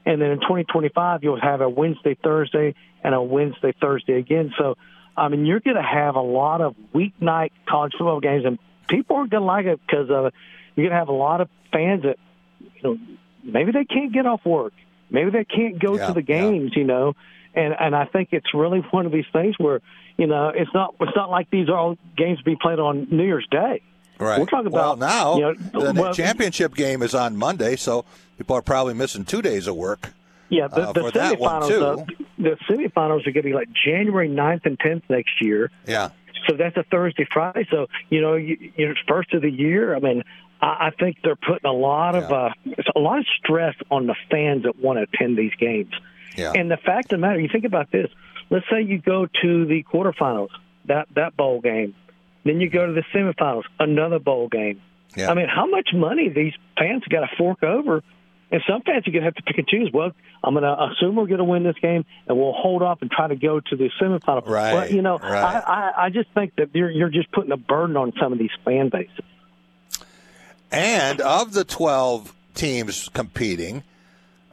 And 0.05 0.21
then 0.21 0.31
in 0.31 0.41
2025, 0.41 1.23
you'll 1.23 1.41
have 1.41 1.61
a 1.61 1.69
Wednesday, 1.69 2.17
Thursday, 2.21 2.75
and 3.05 3.15
a 3.15 3.23
Wednesday, 3.23 3.73
Thursday 3.81 4.15
again. 4.15 4.53
So, 4.59 4.77
I 5.17 5.29
mean, 5.29 5.47
you're 5.47 5.61
going 5.61 5.77
to 5.77 5.83
have 5.83 6.17
a 6.17 6.23
lot 6.23 6.61
of 6.61 6.75
weeknight 6.93 7.51
college 7.69 7.93
football 7.93 8.21
games, 8.21 8.45
and 8.45 8.59
people 8.89 9.17
are 9.17 9.27
going 9.27 9.43
to 9.43 9.47
like 9.47 9.67
it 9.67 9.81
because 9.87 10.11
of 10.11 10.33
You're 10.75 10.87
going 10.87 10.91
to 10.91 10.97
have 10.97 11.09
a 11.09 11.13
lot 11.13 11.41
of 11.41 11.49
fans 11.73 12.03
that, 12.03 12.17
you 12.59 12.83
know, 12.83 12.99
maybe 13.43 13.73
they 13.73 13.85
can't 13.85 14.13
get 14.13 14.27
off 14.27 14.45
work, 14.45 14.73
maybe 15.11 15.31
they 15.31 15.45
can't 15.45 15.79
go 15.79 15.97
yeah, 15.97 16.09
to 16.09 16.13
the 16.15 16.23
games, 16.23 16.73
yeah. 16.75 16.81
you 16.81 16.85
know, 16.87 17.15
and 17.55 17.75
and 17.79 17.95
I 17.95 18.07
think 18.07 18.31
it's 18.33 18.55
really 18.55 18.81
one 18.91 19.07
of 19.07 19.13
these 19.13 19.27
things 19.33 19.57
where, 19.59 19.81
you 20.17 20.27
know, 20.27 20.53
it's 20.55 20.73
not 20.75 20.95
it's 21.01 21.17
not 21.17 21.31
like 21.31 21.51
these 21.51 21.69
are 21.69 21.77
all 21.77 21.99
games 22.17 22.41
be 22.43 22.57
played 22.57 22.79
on 22.79 23.09
New 23.11 23.25
Year's 23.25 23.47
Day. 23.51 23.83
Right. 24.19 24.39
We're 24.39 24.47
talking 24.47 24.67
about 24.67 24.99
well, 24.99 25.09
now. 25.09 25.37
You 25.37 25.41
know, 25.73 25.93
the 25.93 26.01
well, 26.01 26.15
championship 26.15 26.75
game 26.75 27.03
is 27.03 27.15
on 27.15 27.37
Monday, 27.39 27.77
so 27.77 28.05
people 28.37 28.55
are 28.55 28.63
probably 28.63 28.93
missing 28.93 29.25
two 29.25 29.41
days 29.41 29.67
of 29.67 29.77
work. 29.77 30.13
Yeah, 30.51 30.69
the, 30.69 30.89
uh, 30.89 30.93
the 30.93 31.01
semifinals. 31.11 32.01
Uh, 32.01 32.05
the 32.37 32.57
semifinals 32.69 33.27
are 33.27 33.33
going 33.33 33.35
to 33.35 33.43
be 33.43 33.53
like 33.55 33.69
January 33.73 34.29
9th 34.29 34.67
and 34.67 34.79
10th 34.79 35.05
next 35.09 35.41
year. 35.41 35.71
Yeah. 35.87 36.11
So 36.49 36.57
that's 36.57 36.77
a 36.77 36.83
Thursday, 36.83 37.27
Friday. 37.33 37.67
So 37.71 37.87
you 38.11 38.21
know, 38.21 38.35
you, 38.35 38.73
you 38.77 38.89
know, 38.89 38.95
first 39.09 39.33
of 39.33 39.41
the 39.41 39.51
year. 39.51 39.95
I 39.95 40.01
mean, 40.01 40.23
I, 40.61 40.89
I 40.89 40.91
think 40.99 41.19
they're 41.23 41.37
putting 41.37 41.69
a 41.69 41.73
lot 41.73 42.15
of 42.15 42.31
uh, 42.31 42.51
a 42.95 42.99
lot 42.99 43.19
of 43.19 43.27
stress 43.43 43.75
on 43.91 44.07
the 44.07 44.17
fans 44.31 44.65
that 44.65 44.79
want 44.79 44.99
to 44.99 45.03
attend 45.03 45.37
these 45.37 45.55
games. 45.59 45.93
Yeah. 46.37 46.53
And 46.53 46.71
the 46.71 46.77
fact 46.77 47.13
of 47.13 47.19
the 47.21 47.27
matter, 47.27 47.41
you 47.41 47.49
think 47.51 47.65
about 47.65 47.91
this. 47.91 48.09
Let's 48.51 48.67
say 48.71 48.83
you 48.83 48.99
go 48.99 49.27
to 49.43 49.67
the 49.67 49.85
quarterfinals, 49.85 50.51
that 50.87 51.09
that 51.15 51.37
bowl 51.37 51.61
game, 51.61 51.95
then 52.45 52.61
you 52.61 52.69
go 52.69 52.87
to 52.87 52.93
the 52.93 53.05
semifinals, 53.15 53.65
another 53.79 54.19
bowl 54.19 54.49
game. 54.49 54.81
Yeah. 55.17 55.31
I 55.31 55.35
mean, 55.35 55.49
how 55.49 55.67
much 55.67 55.91
money 55.93 56.29
these 56.29 56.53
fans 56.79 57.03
got 57.09 57.21
to 57.21 57.37
fork 57.37 57.63
over 57.63 58.03
and 58.53 58.63
some 58.69 58.83
fans 58.83 59.07
are 59.07 59.11
going 59.11 59.23
to 59.23 59.27
have 59.27 59.35
to 59.35 59.43
pick 59.43 59.59
and 59.59 59.67
choose. 59.67 59.91
Well, 59.93 60.11
I'm 60.43 60.55
going 60.55 60.65
to 60.65 60.77
assume 60.85 61.17
we're 61.17 61.27
going 61.27 61.39
to 61.39 61.45
win 61.45 61.63
this 61.63 61.77
game, 61.81 62.05
and 62.27 62.37
we'll 62.37 62.53
hold 62.53 62.83
off 62.83 62.99
and 63.01 63.11
try 63.11 63.29
to 63.29 63.37
go 63.37 63.61
to 63.61 63.77
the 63.77 63.91
semifinal. 64.01 64.47
Right. 64.47 64.73
But 64.73 64.93
you 64.93 65.03
know, 65.03 65.19
right. 65.19 65.33
I, 65.33 65.61
I 65.61 66.07
I 66.07 66.11
just 66.11 66.29
think 66.35 66.57
that 66.57 66.75
you're 66.75 66.91
you're 66.91 67.11
just 67.11 67.31
putting 67.33 67.53
a 67.53 67.57
burden 67.57 67.97
on 67.97 68.13
some 68.21 68.33
of 68.33 68.39
these 68.39 68.51
fan 68.65 68.89
bases. 68.89 69.25
And 70.73 71.21
of 71.21 71.53
the 71.53 71.65
12 71.65 72.35
teams 72.55 73.09
competing, 73.13 73.83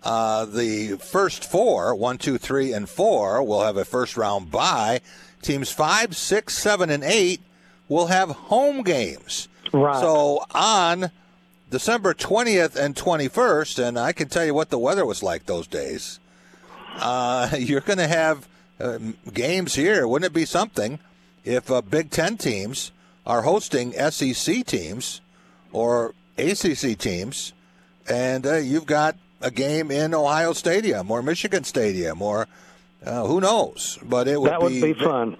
uh, 0.03 0.45
the 0.45 0.97
first 0.97 1.43
four, 1.43 1.93
one, 1.95 2.17
two, 2.17 2.38
three, 2.38 2.74
and 2.74 2.88
four, 2.88 3.43
will 3.43 3.63
have 3.63 3.77
a 3.77 3.86
first 3.86 4.17
round 4.17 4.50
bye. 4.51 5.01
Teams 5.41 5.71
five, 5.71 6.15
six, 6.15 6.57
seven, 6.57 6.89
and 6.89 7.03
eight 7.03 7.41
will 7.89 8.07
have 8.07 8.29
home 8.29 8.83
games. 8.83 9.47
Right. 9.74 10.00
So 10.00 10.45
on 10.51 11.12
December 11.69 12.13
20th 12.13 12.75
and 12.75 12.95
21st, 12.95 13.86
and 13.86 14.00
I 14.00 14.13
can 14.13 14.29
tell 14.29 14.45
you 14.45 14.53
what 14.53 14.69
the 14.69 14.79
weather 14.79 15.05
was 15.05 15.21
like 15.21 15.45
those 15.45 15.67
days. 15.67 16.19
Uh, 16.95 17.50
you're 17.59 17.81
going 17.81 18.00
to 18.00 18.07
have 18.07 18.47
uh, 18.79 19.00
games 19.33 19.75
here. 19.75 20.07
Wouldn't 20.07 20.31
it 20.31 20.33
be 20.33 20.45
something 20.45 21.00
if 21.43 21.69
uh, 21.69 21.81
Big 21.81 22.12
Ten 22.12 22.38
teams 22.38 22.91
are 23.25 23.41
hosting 23.41 23.91
SEC 23.91 24.65
teams 24.65 25.21
or 25.71 26.13
ACC 26.38 26.97
teams, 26.97 27.53
and 28.09 28.45
uh, 28.45 28.55
you've 28.55 28.86
got 28.86 29.15
a 29.41 29.51
game 29.51 29.91
in 29.91 30.13
Ohio 30.13 30.53
Stadium 30.53 31.12
or 31.12 31.21
Michigan 31.21 31.63
Stadium 31.63 32.21
or 32.21 32.47
uh, 33.05 33.25
who 33.25 33.41
knows? 33.41 34.00
But 34.03 34.27
it 34.27 34.39
would 34.39 34.50
that 34.50 34.62
would 34.62 34.69
be, 34.69 34.93
be 34.93 34.93
fun. 34.93 35.38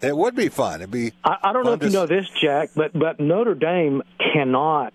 It 0.00 0.16
would 0.16 0.34
be 0.34 0.48
fun. 0.48 0.80
It'd 0.80 0.90
be. 0.90 1.12
I, 1.24 1.36
I 1.44 1.52
don't 1.52 1.64
know 1.64 1.72
if 1.72 1.82
you 1.82 1.90
know 1.90 2.06
this, 2.06 2.28
Jack, 2.40 2.70
but 2.74 2.92
but 2.98 3.20
Notre 3.20 3.54
Dame 3.54 4.02
cannot 4.18 4.92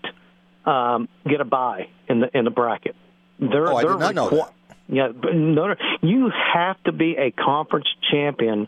um, 0.64 1.08
get 1.26 1.40
a 1.40 1.44
bye 1.44 1.88
in 2.08 2.20
the 2.20 2.36
in 2.36 2.44
the 2.44 2.50
bracket. 2.50 2.94
They're, 3.38 3.68
oh, 3.68 3.76
I 3.76 3.82
did 3.82 3.98
not 3.98 4.14
know 4.14 4.28
that. 4.30 4.52
Yeah, 4.88 5.08
but 5.08 5.34
Notre, 5.34 5.78
you 6.02 6.30
have 6.52 6.82
to 6.84 6.92
be 6.92 7.16
a 7.16 7.30
conference 7.30 7.86
champion 8.10 8.66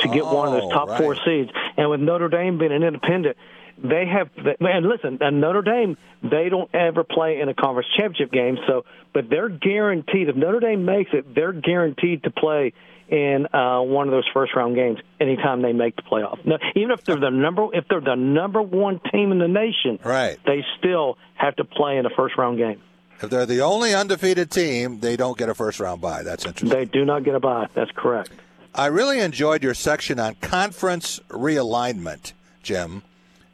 to 0.00 0.08
get 0.08 0.22
oh, 0.22 0.34
one 0.34 0.48
of 0.48 0.54
those 0.60 0.70
top 0.70 0.88
right. 0.88 1.00
four 1.00 1.16
seeds. 1.24 1.50
And 1.76 1.90
with 1.90 2.00
Notre 2.00 2.28
Dame 2.28 2.58
being 2.58 2.72
an 2.72 2.82
independent, 2.82 3.36
they 3.82 4.04
have. 4.06 4.30
And 4.60 4.86
listen, 4.86 5.18
and 5.20 5.40
Notre 5.40 5.62
Dame, 5.62 5.96
they 6.22 6.48
don't 6.48 6.72
ever 6.74 7.04
play 7.04 7.40
in 7.40 7.48
a 7.48 7.54
conference 7.54 7.88
championship 7.96 8.32
game. 8.32 8.58
So, 8.66 8.84
but 9.12 9.28
they're 9.28 9.48
guaranteed. 9.48 10.28
If 10.28 10.36
Notre 10.36 10.60
Dame 10.60 10.84
makes 10.84 11.10
it, 11.12 11.34
they're 11.34 11.52
guaranteed 11.52 12.22
to 12.24 12.30
play 12.30 12.72
in 13.08 13.46
uh, 13.52 13.80
one 13.82 14.08
of 14.08 14.12
those 14.12 14.26
first 14.34 14.54
round 14.56 14.74
games 14.74 14.98
anytime 15.20 15.62
they 15.62 15.72
make 15.72 15.96
the 15.96 16.02
playoff. 16.02 16.44
Now, 16.44 16.58
even 16.74 16.90
if 16.90 17.04
they're 17.04 17.20
the 17.20 17.30
number 17.30 17.68
if 17.72 17.86
they're 17.88 18.00
the 18.00 18.16
number 18.16 18.62
one 18.62 19.00
team 19.12 19.32
in 19.32 19.38
the 19.38 19.48
nation, 19.48 19.98
right, 20.02 20.38
they 20.44 20.64
still 20.78 21.18
have 21.34 21.56
to 21.56 21.64
play 21.64 21.98
in 21.98 22.06
a 22.06 22.10
first 22.10 22.36
round 22.36 22.58
game. 22.58 22.82
If 23.22 23.30
they're 23.30 23.46
the 23.46 23.60
only 23.62 23.94
undefeated 23.94 24.50
team, 24.50 25.00
they 25.00 25.16
don't 25.16 25.38
get 25.38 25.48
a 25.48 25.54
first 25.54 25.80
round 25.80 26.00
bye. 26.00 26.22
That's 26.22 26.44
interesting. 26.44 26.68
They 26.68 26.84
do 26.84 27.04
not 27.04 27.24
get 27.24 27.34
a 27.34 27.40
bye. 27.40 27.68
That's 27.74 27.90
correct. 27.92 28.30
I 28.74 28.86
really 28.86 29.20
enjoyed 29.20 29.62
your 29.62 29.72
section 29.72 30.20
on 30.20 30.34
conference 30.34 31.18
realignment, 31.30 32.34
Jim, 32.62 33.02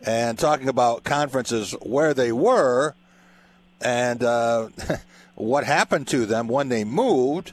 and 0.05 0.39
talking 0.39 0.69
about 0.69 1.05
conferences 1.05 1.73
where 1.83 2.15
they 2.15 2.33
were 2.33 2.95
and 3.81 4.23
uh, 4.23 4.69
what 5.35 5.65
happened 5.65 6.09
to 6.09 6.27
them 6.27 6.49
when 6.49 6.69
they 6.69 6.85
moved 6.85 7.53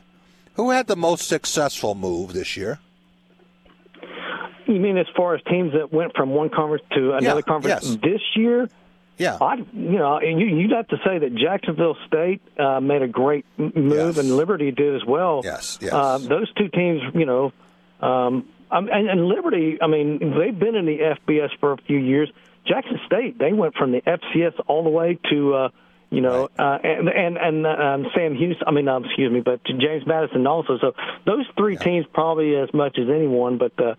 who 0.55 0.71
had 0.71 0.87
the 0.87 0.95
most 0.95 1.27
successful 1.27 1.95
move 1.95 2.33
this 2.33 2.57
year? 2.57 2.79
You 4.65 4.79
mean 4.79 4.97
as 4.97 5.07
far 5.15 5.33
as 5.33 5.41
teams 5.49 5.73
that 5.73 5.91
went 5.91 6.15
from 6.15 6.31
one 6.31 6.49
conference 6.49 6.83
to 6.91 7.13
another 7.13 7.39
yeah, 7.39 7.41
conference 7.41 7.85
yes. 7.85 7.97
this 8.03 8.21
year? 8.35 8.69
Yeah, 9.17 9.37
I 9.41 9.55
you 9.55 9.97
know, 9.97 10.17
and 10.17 10.39
you 10.39 10.47
you'd 10.47 10.71
have 10.71 10.87
to 10.89 10.97
say 11.05 11.17
that 11.17 11.35
Jacksonville 11.35 11.97
State 12.07 12.41
uh, 12.57 12.79
made 12.79 13.01
a 13.01 13.07
great 13.07 13.45
move, 13.57 14.15
yes. 14.15 14.17
and 14.17 14.37
Liberty 14.37 14.71
did 14.71 14.95
as 14.95 15.03
well. 15.05 15.41
Yes, 15.43 15.77
yes. 15.81 15.91
Uh, 15.91 16.19
those 16.19 16.49
two 16.53 16.69
teams, 16.69 17.01
you 17.13 17.25
know, 17.25 17.51
um, 17.99 18.47
and, 18.71 19.09
and 19.09 19.27
Liberty. 19.27 19.77
I 19.81 19.87
mean, 19.87 20.19
they've 20.37 20.57
been 20.57 20.75
in 20.75 20.85
the 20.85 21.15
FBS 21.27 21.49
for 21.59 21.73
a 21.73 21.77
few 21.77 21.97
years. 21.97 22.29
Jackson 22.67 22.99
State, 23.05 23.39
they 23.39 23.53
went 23.53 23.75
from 23.75 23.91
the 23.91 24.01
FCS 24.01 24.53
all 24.67 24.83
the 24.83 24.89
way 24.89 25.19
to. 25.29 25.53
Uh, 25.55 25.69
you 26.11 26.21
know, 26.21 26.49
uh, 26.57 26.77
and 26.83 27.07
and 27.07 27.37
and 27.37 27.67
um, 27.67 28.11
Sam 28.15 28.33
Houston. 28.33 28.67
I 28.67 28.71
mean, 28.71 28.87
um, 28.87 29.05
excuse 29.05 29.31
me, 29.31 29.41
but 29.41 29.63
James 29.63 30.07
Madison 30.07 30.47
also. 30.47 30.79
So 30.81 30.93
those 31.27 31.45
three 31.55 31.73
yeah. 31.73 31.83
teams 31.83 32.05
probably 32.11 32.55
as 32.55 32.73
much 32.73 32.97
as 32.97 33.09
anyone. 33.09 33.59
But 33.59 33.73
uh, 33.79 33.93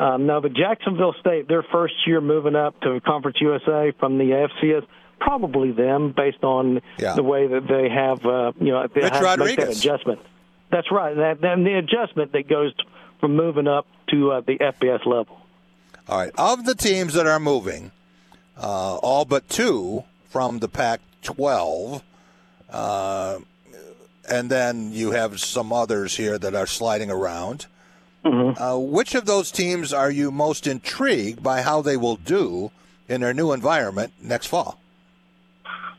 um, 0.00 0.26
no, 0.26 0.40
but 0.40 0.54
Jacksonville 0.54 1.14
State, 1.20 1.48
their 1.48 1.62
first 1.62 1.92
year 2.06 2.22
moving 2.22 2.56
up 2.56 2.80
to 2.80 2.98
Conference 3.02 3.36
USA 3.42 3.92
from 4.00 4.16
the 4.16 4.48
FCS, 4.62 4.86
probably 5.18 5.72
them 5.72 6.14
based 6.16 6.42
on 6.42 6.80
yeah. 6.98 7.14
the 7.14 7.22
way 7.22 7.46
that 7.46 7.68
they 7.68 7.90
have, 7.90 8.24
uh, 8.24 8.52
you 8.58 8.72
know, 8.72 8.86
they 8.92 9.02
Rich 9.02 9.12
have 9.12 9.22
Rodriguez. 9.22 9.56
to 9.56 9.60
make 9.60 9.68
that 9.68 9.76
adjustment. 9.76 10.20
That's 10.72 10.90
right. 10.90 11.14
That 11.14 11.40
then 11.42 11.64
the 11.64 11.74
adjustment 11.74 12.32
that 12.32 12.48
goes 12.48 12.72
from 13.20 13.36
moving 13.36 13.68
up 13.68 13.86
to 14.08 14.32
uh, 14.32 14.40
the 14.40 14.58
FBS 14.58 15.06
level. 15.06 15.38
All 16.08 16.18
right. 16.18 16.32
Of 16.36 16.64
the 16.64 16.74
teams 16.74 17.14
that 17.14 17.26
are 17.26 17.38
moving, 17.38 17.92
uh, 18.56 18.96
all 18.96 19.24
but 19.24 19.48
two 19.48 20.04
from 20.28 20.58
the 20.58 20.68
Pac 20.68 21.00
12. 21.22 22.02
Uh, 22.68 23.38
and 24.28 24.50
then 24.50 24.92
you 24.92 25.10
have 25.12 25.40
some 25.40 25.72
others 25.72 26.16
here 26.16 26.38
that 26.38 26.54
are 26.54 26.66
sliding 26.66 27.10
around. 27.10 27.66
Mm-hmm. 28.24 28.62
Uh, 28.62 28.76
which 28.76 29.14
of 29.14 29.24
those 29.24 29.50
teams 29.50 29.92
are 29.92 30.10
you 30.10 30.30
most 30.30 30.66
intrigued 30.66 31.42
by 31.42 31.62
how 31.62 31.80
they 31.80 31.96
will 31.96 32.16
do 32.16 32.70
in 33.08 33.22
their 33.22 33.34
new 33.34 33.52
environment 33.52 34.12
next 34.20 34.46
fall? 34.46 34.78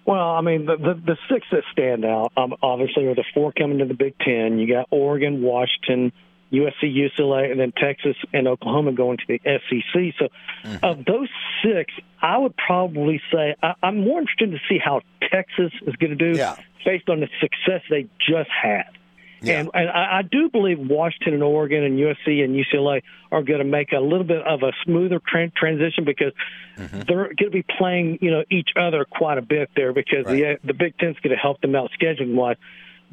Well, 0.06 0.32
I 0.32 0.42
mean, 0.42 0.66
the, 0.66 0.78
the, 0.78 0.94
the 0.94 1.18
six 1.32 1.46
that 1.52 1.64
stand 1.72 2.06
out, 2.06 2.32
um, 2.36 2.56
obviously, 2.62 3.06
are 3.06 3.16
the 3.16 3.24
four 3.34 3.52
coming 3.52 3.80
to 3.80 3.86
the 3.86 3.94
Big 3.94 4.18
Ten. 4.20 4.58
You 4.58 4.68
got 4.68 4.88
Oregon, 4.90 5.42
Washington, 5.42 6.12
USC, 6.52 6.84
UCLA, 6.84 7.52
and 7.52 7.60
then 7.60 7.72
Texas 7.72 8.16
and 8.34 8.48
Oklahoma 8.48 8.92
going 8.92 9.18
to 9.18 9.24
the 9.28 9.40
SEC. 9.44 10.14
So, 10.20 10.28
mm-hmm. 10.64 10.84
of 10.84 11.06
those 11.06 11.30
six, 11.64 11.94
I 12.22 12.38
would 12.38 12.56
probably 12.58 13.22
say 13.32 13.56
I, 13.64 13.74
I'm 13.82 14.02
more 14.02 14.20
interested 14.20 14.52
to 14.52 14.60
see 14.70 14.78
how 14.78 15.02
Texas 15.32 15.72
is 15.86 15.96
going 15.96 16.18
to 16.18 16.34
do 16.34 16.38
yeah. 16.38 16.56
based 16.86 17.10
on 17.10 17.20
the 17.20 17.30
success 17.40 17.82
they 17.90 18.08
just 18.28 18.50
had. 18.50 18.98
Yeah. 19.42 19.62
And, 19.62 19.70
and 19.74 19.90
I, 19.90 20.20
I 20.20 20.22
do 20.22 20.50
believe 20.50 20.78
Washington 20.78 21.34
and 21.34 21.44
Oregon 21.44 21.84
and 21.84 21.98
USC 21.98 22.44
and 22.44 22.56
UCLA 22.56 23.02
are 23.32 23.42
going 23.42 23.60
to 23.60 23.66
make 23.66 23.92
a 23.92 24.00
little 24.00 24.24
bit 24.24 24.46
of 24.46 24.62
a 24.62 24.72
smoother 24.86 25.20
tra- 25.26 25.50
transition 25.50 26.06
because 26.06 26.34
mm-hmm. 26.78 27.02
they're 27.08 27.34
going 27.34 27.36
to 27.38 27.50
be 27.50 27.66
playing, 27.78 28.20
you 28.22 28.30
know, 28.30 28.44
each 28.52 28.70
other 28.76 29.04
quite 29.06 29.40
a 29.40 29.42
bit 29.42 29.72
there 29.76 29.94
because 29.94 30.26
right. 30.26 30.62
the 30.62 30.68
the 30.68 30.74
Big 30.74 30.98
Ten's 30.98 31.18
going 31.24 31.36
to 31.36 31.42
help 31.42 31.60
them 31.62 31.76
out 31.76 31.90
scheduling 32.00 32.36
wise. 32.36 32.58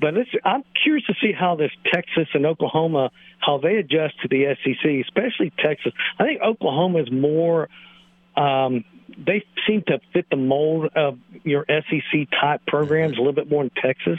But 0.01 0.15
I'm 0.45 0.63
curious 0.83 1.05
to 1.07 1.15
see 1.21 1.33
how 1.33 1.57
this 1.57 1.73
Texas 1.93 2.29
and 2.33 2.47
Oklahoma 2.47 3.11
how 3.41 3.59
they 3.59 3.77
adjust 3.77 4.21
to 4.23 4.29
the 4.29 4.57
SEC, 4.63 4.91
especially 5.07 5.53
Texas. 5.59 5.93
I 6.19 6.25
think 6.25 6.41
Oklahoma 6.43 7.01
is 7.01 7.11
more. 7.11 7.69
Um, 8.37 8.85
they 9.17 9.45
seem 9.67 9.83
to 9.89 10.01
fit 10.13 10.27
the 10.31 10.37
mold 10.37 10.91
of 10.95 11.19
your 11.45 11.65
SEC 11.69 12.29
type 12.41 12.63
programs 12.67 13.17
a 13.17 13.19
little 13.19 13.33
bit 13.33 13.51
more 13.51 13.65
in 13.65 13.71
Texas. 13.71 14.19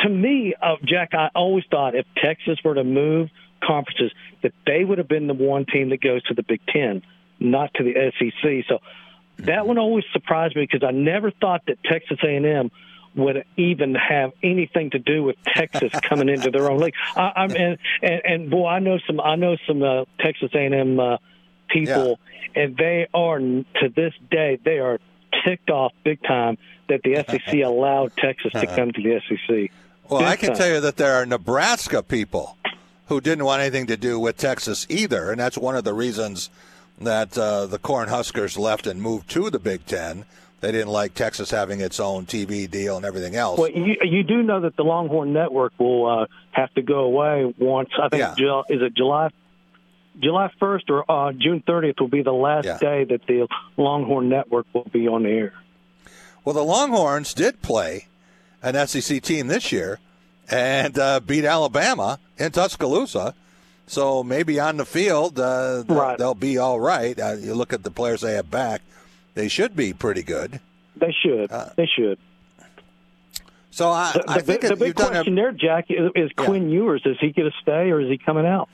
to 0.00 0.08
me, 0.08 0.54
uh, 0.60 0.76
Jack, 0.84 1.14
I 1.14 1.30
always 1.34 1.64
thought 1.70 1.96
if 1.96 2.06
Texas 2.16 2.58
were 2.64 2.74
to 2.74 2.84
move 2.84 3.30
conferences, 3.64 4.12
that 4.42 4.52
they 4.66 4.84
would 4.84 4.98
have 4.98 5.08
been 5.08 5.26
the 5.26 5.34
one 5.34 5.66
team 5.66 5.88
that 5.90 6.00
goes 6.00 6.22
to 6.24 6.34
the 6.34 6.44
Big 6.44 6.60
Ten, 6.68 7.02
not 7.40 7.74
to 7.74 7.82
the 7.82 8.12
SEC. 8.18 8.64
So 8.68 8.78
that 9.38 9.66
one 9.66 9.78
always 9.78 10.04
surprised 10.12 10.54
me 10.54 10.62
because 10.70 10.86
I 10.86 10.92
never 10.92 11.30
thought 11.30 11.62
that 11.66 11.82
Texas 11.82 12.18
A&M 12.22 12.70
would 13.18 13.44
even 13.56 13.94
have 13.94 14.32
anything 14.42 14.90
to 14.90 14.98
do 14.98 15.22
with 15.22 15.36
Texas 15.54 15.92
coming 16.02 16.28
into 16.28 16.50
their 16.50 16.70
own 16.70 16.78
league. 16.78 16.94
I, 17.16 17.32
I'm 17.36 17.50
and, 17.50 17.78
and 18.02 18.22
and 18.24 18.50
boy, 18.50 18.66
I 18.66 18.78
know 18.78 18.98
some 19.06 19.20
I 19.20 19.36
know 19.36 19.56
some 19.66 19.82
uh, 19.82 20.04
Texas 20.20 20.50
A&M 20.54 20.98
uh, 20.98 21.18
people, 21.68 22.18
yeah. 22.54 22.62
and 22.62 22.76
they 22.76 23.08
are 23.12 23.38
to 23.38 23.88
this 23.94 24.14
day 24.30 24.58
they 24.64 24.78
are 24.78 24.98
ticked 25.44 25.70
off 25.70 25.92
big 26.04 26.22
time 26.22 26.56
that 26.88 27.02
the 27.02 27.16
SEC 27.28 27.54
allowed 27.60 28.16
Texas 28.16 28.52
to 28.52 28.66
come 28.66 28.92
to 28.92 29.02
the 29.02 29.20
SEC. 29.28 29.70
Well, 30.08 30.20
big 30.20 30.28
I 30.28 30.36
can 30.36 30.48
time. 30.50 30.56
tell 30.56 30.68
you 30.68 30.80
that 30.80 30.96
there 30.96 31.14
are 31.14 31.26
Nebraska 31.26 32.02
people 32.02 32.56
who 33.06 33.20
didn't 33.20 33.44
want 33.44 33.60
anything 33.60 33.86
to 33.86 33.96
do 33.96 34.18
with 34.18 34.36
Texas 34.36 34.86
either, 34.88 35.30
and 35.30 35.40
that's 35.40 35.58
one 35.58 35.76
of 35.76 35.84
the 35.84 35.94
reasons 35.94 36.50
that 37.00 37.36
uh, 37.38 37.66
the 37.66 37.78
Cornhuskers 37.78 38.58
left 38.58 38.86
and 38.86 39.00
moved 39.00 39.30
to 39.30 39.50
the 39.50 39.58
Big 39.58 39.86
Ten. 39.86 40.24
They 40.60 40.72
didn't 40.72 40.88
like 40.88 41.14
Texas 41.14 41.50
having 41.50 41.80
its 41.80 42.00
own 42.00 42.26
TV 42.26 42.68
deal 42.68 42.96
and 42.96 43.06
everything 43.06 43.36
else. 43.36 43.60
Well, 43.60 43.70
you, 43.70 43.96
you 44.02 44.24
do 44.24 44.42
know 44.42 44.60
that 44.62 44.76
the 44.76 44.82
Longhorn 44.82 45.32
Network 45.32 45.72
will 45.78 46.06
uh, 46.06 46.26
have 46.50 46.74
to 46.74 46.82
go 46.82 47.00
away 47.00 47.54
once. 47.58 47.90
I 48.00 48.08
think 48.08 48.38
yeah. 48.38 48.62
is 48.68 48.82
it 48.82 48.94
July 48.94 49.30
July 50.20 50.50
1st 50.60 50.90
or 50.90 51.10
uh, 51.10 51.32
June 51.32 51.62
30th 51.66 52.00
will 52.00 52.08
be 52.08 52.22
the 52.22 52.32
last 52.32 52.64
yeah. 52.64 52.78
day 52.78 53.04
that 53.04 53.26
the 53.26 53.46
Longhorn 53.76 54.28
Network 54.28 54.66
will 54.72 54.88
be 54.92 55.06
on 55.06 55.22
the 55.22 55.30
air. 55.30 55.54
Well, 56.44 56.54
the 56.54 56.64
Longhorns 56.64 57.34
did 57.34 57.62
play 57.62 58.06
an 58.62 58.86
SEC 58.86 59.22
team 59.22 59.46
this 59.46 59.70
year 59.70 60.00
and 60.50 60.98
uh, 60.98 61.20
beat 61.20 61.44
Alabama 61.44 62.18
in 62.36 62.50
Tuscaloosa. 62.50 63.34
So 63.86 64.22
maybe 64.22 64.60
on 64.60 64.76
the 64.76 64.84
field, 64.84 65.38
uh, 65.38 65.84
right. 65.88 66.18
they'll 66.18 66.34
be 66.34 66.58
all 66.58 66.80
right. 66.80 67.18
Uh, 67.18 67.36
you 67.38 67.54
look 67.54 67.72
at 67.72 67.84
the 67.84 67.90
players 67.90 68.20
they 68.20 68.34
have 68.34 68.50
back; 68.50 68.82
they 69.38 69.46
should 69.46 69.76
be 69.76 69.92
pretty 69.92 70.24
good. 70.24 70.58
They 70.96 71.14
should. 71.22 71.52
Uh, 71.52 71.70
they 71.76 71.86
should. 71.86 72.18
So 73.70 73.90
I, 73.90 74.12
the, 74.12 74.24
I 74.26 74.40
think 74.40 74.62
the, 74.62 74.70
the 74.70 74.76
big 74.76 74.96
question 74.96 75.38
a, 75.38 75.40
there, 75.40 75.52
Jack, 75.52 75.86
is, 75.90 76.10
is 76.16 76.32
Quinn. 76.32 76.68
Ewers. 76.68 77.02
Is 77.04 77.16
he 77.20 77.30
going 77.30 77.48
to 77.48 77.56
stay 77.62 77.92
or 77.92 78.00
is 78.00 78.08
he 78.08 78.18
coming 78.18 78.44
out? 78.44 78.68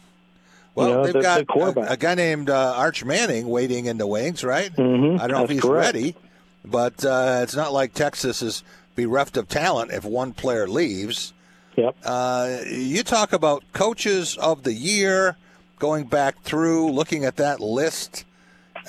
Well, 0.74 0.88
you 0.88 0.94
know, 0.94 1.04
they've 1.04 1.12
the, 1.12 1.20
got 1.20 1.40
a, 1.86 1.92
a, 1.92 1.96
guy 1.98 2.14
named 2.14 2.48
uh, 2.48 2.72
Arch 2.76 3.04
Manning 3.04 3.46
waiting 3.46 3.84
in 3.84 3.98
the 3.98 4.06
wings, 4.06 4.42
right? 4.42 4.72
Mm-hmm. 4.74 5.20
I 5.20 5.26
don't 5.26 5.36
know 5.36 5.44
if 5.44 5.50
he's 5.50 5.60
correct. 5.60 5.94
ready, 5.94 6.16
but 6.64 7.04
uh, 7.04 7.40
it's 7.42 7.54
not 7.54 7.74
like 7.74 7.92
Texas 7.92 8.40
is 8.40 8.64
bereft 8.96 9.36
of 9.36 9.48
talent 9.48 9.92
if 9.92 10.04
one 10.04 10.32
player 10.32 10.66
leaves. 10.66 11.34
Yep. 11.76 11.96
Uh, 12.02 12.56
you 12.66 13.02
talk 13.02 13.34
about 13.34 13.62
coaches 13.74 14.38
of 14.38 14.62
the 14.62 14.72
year, 14.72 15.36
going 15.78 16.04
back 16.04 16.40
through, 16.40 16.90
looking 16.90 17.26
at 17.26 17.36
that 17.36 17.60
list, 17.60 18.24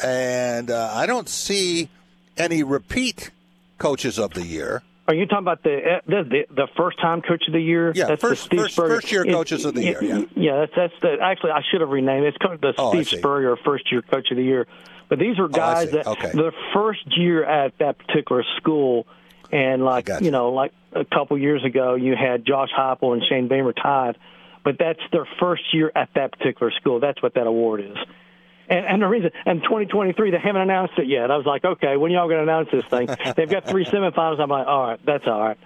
and 0.03 0.71
uh, 0.71 0.91
I 0.93 1.05
don't 1.05 1.29
see 1.29 1.89
any 2.37 2.63
repeat 2.63 3.31
coaches 3.77 4.19
of 4.19 4.33
the 4.33 4.45
year. 4.45 4.83
Are 5.07 5.13
you 5.13 5.27
talking 5.27 5.43
about 5.43 5.61
the 5.61 6.01
the, 6.07 6.45
the 6.49 6.67
first 6.75 6.99
time 6.99 7.21
coach 7.21 7.43
of 7.47 7.53
the 7.53 7.61
year? 7.61 7.91
Yeah, 7.93 8.07
that's 8.07 8.21
first, 8.21 8.49
first, 8.51 8.75
first 8.75 9.11
year 9.11 9.23
coaches 9.23 9.63
of 9.63 9.75
the 9.75 9.83
year. 9.83 10.03
Yeah, 10.03 10.23
yeah. 10.35 10.57
That's 10.61 10.73
that's 10.75 10.93
the 11.01 11.17
actually 11.21 11.51
I 11.51 11.61
should 11.69 11.81
have 11.81 11.89
renamed 11.89 12.25
it. 12.25 12.29
It's 12.29 12.37
called 12.37 12.61
the 12.61 12.73
oh, 12.77 12.91
Steve 12.91 13.19
Spurrier 13.19 13.55
first 13.55 13.91
year 13.91 14.01
coach 14.01 14.31
of 14.31 14.37
the 14.37 14.43
year. 14.43 14.67
But 15.07 15.19
these 15.19 15.37
are 15.37 15.45
oh, 15.45 15.49
guys 15.49 15.89
oh, 15.89 15.91
that 15.91 16.07
okay. 16.07 16.31
the 16.31 16.51
first 16.73 17.05
year 17.17 17.43
at 17.43 17.77
that 17.77 17.99
particular 17.99 18.43
school, 18.57 19.05
and 19.51 19.85
like 19.85 20.07
you. 20.07 20.17
you 20.21 20.31
know, 20.31 20.49
like 20.49 20.73
a 20.93 21.05
couple 21.05 21.37
years 21.37 21.63
ago, 21.63 21.93
you 21.93 22.15
had 22.15 22.43
Josh 22.43 22.69
Heupel 22.75 23.13
and 23.13 23.21
Shane 23.29 23.47
Beamer 23.47 23.73
tied, 23.73 24.17
but 24.63 24.77
that's 24.79 25.01
their 25.11 25.27
first 25.39 25.63
year 25.71 25.91
at 25.95 26.09
that 26.15 26.31
particular 26.31 26.71
school. 26.71 26.99
That's 26.99 27.21
what 27.21 27.35
that 27.35 27.45
award 27.45 27.81
is. 27.81 27.97
And, 28.69 28.85
and 28.85 29.01
the 29.01 29.07
reason, 29.07 29.31
and 29.45 29.61
2023, 29.61 30.31
they 30.31 30.37
haven't 30.37 30.61
announced 30.61 30.93
it 30.97 31.07
yet. 31.07 31.29
I 31.29 31.37
was 31.37 31.45
like, 31.45 31.63
okay, 31.63 31.97
when 31.97 32.11
y'all 32.11 32.27
going 32.27 32.45
to 32.45 32.51
announce 32.51 32.69
this 32.71 32.85
thing? 32.85 33.07
They've 33.35 33.49
got 33.49 33.67
three 33.67 33.85
semifinals. 33.85 34.39
I'm 34.39 34.49
like, 34.49 34.67
all 34.67 34.87
right, 34.87 34.99
that's 35.05 35.27
all 35.27 35.39
right. 35.39 35.57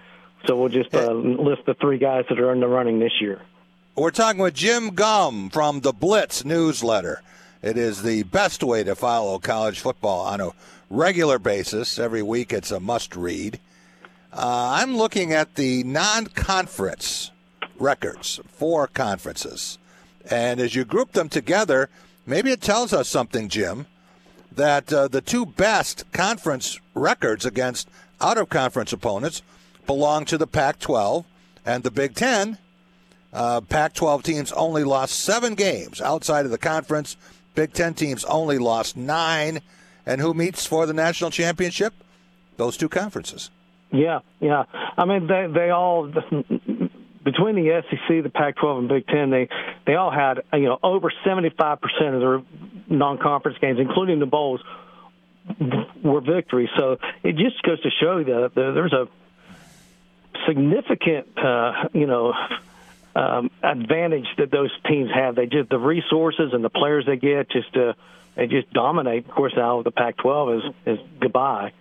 So 0.45 0.55
we'll 0.55 0.69
just 0.69 0.93
uh, 0.93 1.11
list 1.11 1.65
the 1.65 1.73
three 1.73 1.97
guys 1.97 2.25
that 2.29 2.39
are 2.39 2.51
in 2.51 2.59
the 2.59 2.67
running 2.67 2.99
this 2.99 3.13
year. 3.19 3.41
We're 3.95 4.11
talking 4.11 4.41
with 4.41 4.53
Jim 4.53 4.91
Gumm 4.91 5.51
from 5.51 5.81
the 5.81 5.91
Blitz 5.91 6.45
newsletter. 6.45 7.21
It 7.61 7.77
is 7.77 8.03
the 8.03 8.23
best 8.23 8.63
way 8.63 8.83
to 8.85 8.95
follow 8.95 9.37
college 9.39 9.81
football 9.81 10.21
on 10.21 10.39
a 10.39 10.51
regular 10.89 11.39
basis. 11.39 11.99
Every 11.99 12.21
week, 12.21 12.53
it's 12.53 12.71
a 12.71 12.79
must 12.79 13.15
read. 13.15 13.59
Uh, 14.31 14.77
I'm 14.79 14.95
looking 14.95 15.33
at 15.33 15.55
the 15.55 15.83
non 15.83 16.27
conference 16.27 17.31
records 17.77 18.39
for 18.47 18.87
conferences. 18.87 19.77
And 20.29 20.59
as 20.59 20.75
you 20.75 20.85
group 20.85 21.13
them 21.13 21.27
together, 21.27 21.89
Maybe 22.29 22.51
it 22.51 22.61
tells 22.61 22.93
us 22.93 23.09
something, 23.09 23.49
Jim, 23.49 23.87
that 24.51 24.93
uh, 24.93 25.07
the 25.07 25.19
two 25.19 25.47
best 25.47 26.05
conference 26.11 26.79
records 26.93 27.43
against 27.43 27.89
out 28.21 28.37
of 28.37 28.49
conference 28.49 28.93
opponents 28.93 29.41
belong 29.87 30.25
to 30.25 30.37
the 30.37 30.45
Pac 30.45 30.77
12 30.77 31.25
and 31.65 31.81
the 31.81 31.89
Big 31.89 32.13
Ten. 32.13 32.59
Uh, 33.33 33.61
Pac 33.61 33.95
12 33.95 34.21
teams 34.21 34.51
only 34.51 34.83
lost 34.83 35.19
seven 35.19 35.55
games 35.55 36.01
outside 36.01 36.45
of 36.45 36.51
the 36.51 36.59
conference. 36.59 37.17
Big 37.55 37.73
Ten 37.73 37.95
teams 37.95 38.23
only 38.25 38.59
lost 38.59 38.95
nine. 38.95 39.61
And 40.05 40.21
who 40.21 40.35
meets 40.35 40.67
for 40.67 40.85
the 40.85 40.93
national 40.93 41.31
championship? 41.31 41.95
Those 42.57 42.77
two 42.77 42.89
conferences. 42.89 43.49
Yeah, 43.91 44.19
yeah. 44.39 44.65
I 44.95 45.05
mean, 45.05 45.25
they 45.25 45.47
they 45.51 45.71
all 45.71 46.11
between 47.23 47.55
the 47.55 47.83
SEC, 47.89 48.23
the 48.23 48.29
Pac-12, 48.29 48.79
and 48.79 48.89
Big 48.89 49.07
Ten, 49.07 49.29
they 49.29 49.49
they 49.85 49.95
all 49.95 50.11
had 50.11 50.43
you 50.53 50.65
know 50.65 50.79
over 50.83 51.11
75 51.23 51.81
percent 51.81 52.15
of 52.15 52.21
their 52.21 52.41
non-conference 52.87 53.57
games, 53.59 53.79
including 53.79 54.19
the 54.19 54.25
bowls, 54.25 54.61
were 56.03 56.21
victories. 56.21 56.69
So 56.77 56.97
it 57.23 57.35
just 57.35 57.61
goes 57.63 57.81
to 57.81 57.89
show 57.99 58.23
that 58.23 58.51
there's 58.55 58.93
a 58.93 59.07
significant 60.47 61.37
uh, 61.37 61.87
you 61.93 62.07
know 62.07 62.33
um, 63.15 63.51
advantage 63.63 64.27
that 64.37 64.51
those 64.51 64.71
teams 64.87 65.09
have. 65.13 65.35
They 65.35 65.47
just 65.47 65.69
the 65.69 65.79
resources 65.79 66.53
and 66.53 66.63
the 66.63 66.69
players 66.69 67.05
they 67.05 67.17
get 67.17 67.49
just 67.49 67.75
uh, 67.75 67.93
they 68.35 68.47
just 68.47 68.71
dominate. 68.71 69.27
Of 69.27 69.31
course, 69.31 69.53
now 69.55 69.81
the 69.81 69.91
Pac-12 69.91 70.57
is 70.57 70.73
is 70.85 70.99
goodbye. 71.19 71.73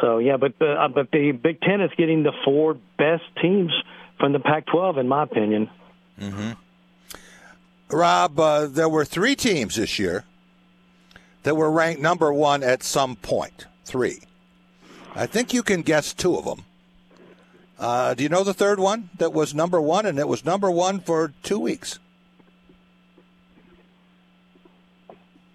So 0.00 0.18
yeah, 0.18 0.36
but 0.36 0.60
uh, 0.60 0.88
but 0.88 1.10
the 1.10 1.32
Big 1.32 1.60
Ten 1.60 1.80
is 1.80 1.90
getting 1.96 2.22
the 2.22 2.32
four 2.44 2.74
best 2.98 3.24
teams 3.40 3.72
from 4.18 4.32
the 4.32 4.40
Pac-12, 4.40 4.98
in 4.98 5.08
my 5.08 5.22
opinion. 5.22 5.70
Mm-hmm. 6.20 6.52
Rob, 7.90 8.38
uh, 8.38 8.66
there 8.66 8.88
were 8.88 9.04
three 9.04 9.36
teams 9.36 9.76
this 9.76 9.98
year 9.98 10.24
that 11.44 11.54
were 11.54 11.70
ranked 11.70 12.00
number 12.00 12.32
one 12.32 12.62
at 12.62 12.82
some 12.82 13.16
point. 13.16 13.66
Three. 13.84 14.20
I 15.14 15.26
think 15.26 15.54
you 15.54 15.62
can 15.62 15.82
guess 15.82 16.12
two 16.12 16.36
of 16.36 16.44
them. 16.44 16.64
Uh, 17.78 18.14
do 18.14 18.22
you 18.22 18.28
know 18.28 18.42
the 18.42 18.54
third 18.54 18.80
one 18.80 19.10
that 19.18 19.32
was 19.32 19.54
number 19.54 19.80
one, 19.80 20.06
and 20.06 20.18
it 20.18 20.28
was 20.28 20.44
number 20.44 20.70
one 20.70 21.00
for 21.00 21.32
two 21.42 21.58
weeks? 21.58 21.98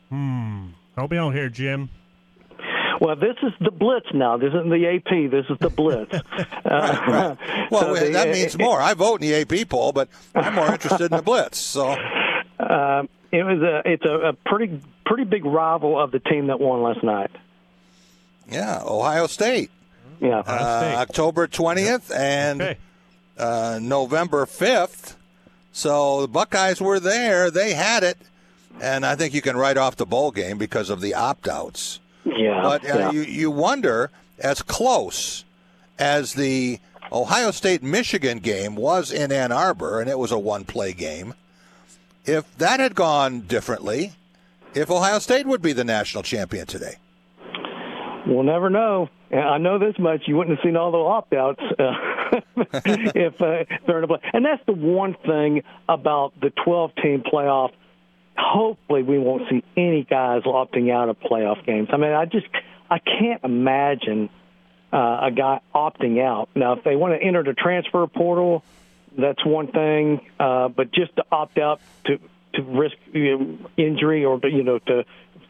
Hmm. 0.09 0.67
Help 0.95 1.11
me 1.11 1.17
out 1.17 1.33
here, 1.33 1.49
Jim. 1.49 1.89
Well, 3.01 3.15
this 3.15 3.35
is 3.41 3.51
the 3.59 3.71
Blitz 3.71 4.05
now. 4.13 4.37
This 4.37 4.49
isn't 4.49 4.69
the 4.69 4.85
AP. 4.87 5.31
This 5.31 5.45
is 5.49 5.57
the 5.59 5.71
Blitz. 5.71 6.13
right, 6.65 7.07
right. 7.07 7.37
Well, 7.71 7.95
so 7.95 8.05
the, 8.05 8.11
that 8.11 8.29
means 8.29 8.57
more. 8.59 8.81
I 8.81 8.93
vote 8.93 9.21
in 9.21 9.29
the 9.29 9.61
AP 9.61 9.69
poll, 9.69 9.91
but 9.93 10.09
I'm 10.35 10.53
more 10.55 10.71
interested 10.71 11.05
in 11.05 11.17
the 11.17 11.23
Blitz. 11.23 11.57
So. 11.57 11.95
Uh, 12.71 13.03
it 13.31 13.43
was 13.43 13.61
a 13.61 13.81
it's 13.85 14.05
a, 14.05 14.29
a 14.29 14.33
pretty 14.33 14.79
pretty 15.05 15.25
big 15.25 15.45
rival 15.45 15.99
of 15.99 16.11
the 16.11 16.19
team 16.19 16.47
that 16.47 16.59
won 16.59 16.81
last 16.81 17.03
night. 17.03 17.31
Yeah, 18.49 18.81
Ohio 18.85 19.27
State. 19.27 19.71
Yeah, 20.19 20.39
uh, 20.39 20.79
State. 20.79 20.95
October 20.95 21.47
twentieth 21.47 22.09
yep. 22.09 22.19
and 22.19 22.61
okay. 22.61 22.77
uh, 23.37 23.79
November 23.81 24.45
fifth. 24.45 25.17
So 25.71 26.21
the 26.21 26.27
Buckeyes 26.27 26.81
were 26.81 26.99
there; 26.99 27.51
they 27.51 27.73
had 27.73 28.03
it, 28.03 28.17
and 28.81 29.05
I 29.05 29.15
think 29.15 29.33
you 29.33 29.41
can 29.41 29.57
write 29.57 29.77
off 29.77 29.95
the 29.95 30.05
bowl 30.05 30.31
game 30.31 30.57
because 30.57 30.89
of 30.89 31.01
the 31.01 31.13
opt 31.13 31.47
outs. 31.47 31.99
Yeah. 32.25 32.61
But 32.61 32.83
uh, 32.85 32.97
yeah. 32.97 33.11
You, 33.11 33.21
you 33.21 33.51
wonder, 33.51 34.11
as 34.39 34.61
close 34.61 35.43
as 35.97 36.33
the 36.33 36.79
Ohio 37.11 37.51
State 37.51 37.83
Michigan 37.83 38.39
game 38.39 38.75
was 38.75 39.11
in 39.11 39.31
Ann 39.31 39.51
Arbor, 39.51 39.99
and 39.99 40.09
it 40.09 40.19
was 40.19 40.31
a 40.31 40.39
one 40.39 40.65
play 40.65 40.93
game, 40.93 41.33
if 42.25 42.57
that 42.57 42.79
had 42.79 42.95
gone 42.95 43.41
differently, 43.41 44.13
if 44.73 44.89
Ohio 44.89 45.19
State 45.19 45.45
would 45.45 45.61
be 45.61 45.73
the 45.73 45.83
national 45.83 46.23
champion 46.23 46.65
today. 46.67 46.95
We'll 48.27 48.43
never 48.43 48.69
know. 48.69 49.09
I 49.31 49.57
know 49.57 49.79
this 49.79 49.97
much: 49.97 50.23
you 50.27 50.37
wouldn't 50.37 50.57
have 50.57 50.63
seen 50.63 50.75
all 50.75 50.91
the 50.91 50.97
opt-outs 50.97 51.61
uh, 51.79 52.41
if 53.15 53.41
uh, 53.41 53.65
they're 53.87 53.97
in 53.97 54.03
a 54.03 54.07
play. 54.07 54.19
And 54.33 54.45
that's 54.45 54.63
the 54.65 54.73
one 54.73 55.15
thing 55.25 55.63
about 55.89 56.39
the 56.39 56.51
12-team 56.65 57.23
playoff 57.23 57.71
hopefully 58.37 59.03
we 59.03 59.19
won't 59.19 59.43
see 59.49 59.63
any 59.77 60.03
guys 60.03 60.43
opting 60.43 60.91
out 60.91 61.09
of 61.09 61.19
playoff 61.19 61.65
games. 61.65 61.89
I 61.91 61.97
mean, 61.97 62.11
I 62.11 62.25
just 62.25 62.47
I 62.89 62.99
can't 62.99 63.43
imagine 63.43 64.29
uh, 64.91 65.19
a 65.23 65.31
guy 65.31 65.61
opting 65.73 66.21
out. 66.21 66.49
Now, 66.55 66.73
if 66.73 66.83
they 66.83 66.95
want 66.95 67.13
to 67.19 67.25
enter 67.25 67.43
the 67.43 67.53
transfer 67.53 68.05
portal, 68.07 68.63
that's 69.17 69.45
one 69.45 69.67
thing. 69.67 70.21
Uh, 70.39 70.69
but 70.69 70.91
just 70.91 71.15
to 71.15 71.25
opt 71.31 71.57
out 71.57 71.81
to 72.05 72.19
to 72.53 72.63
risk 72.63 72.95
you 73.13 73.37
know, 73.37 73.69
injury 73.77 74.25
or 74.25 74.39
to, 74.39 74.49
you 74.49 74.63
know 74.63 74.79
to 74.79 75.03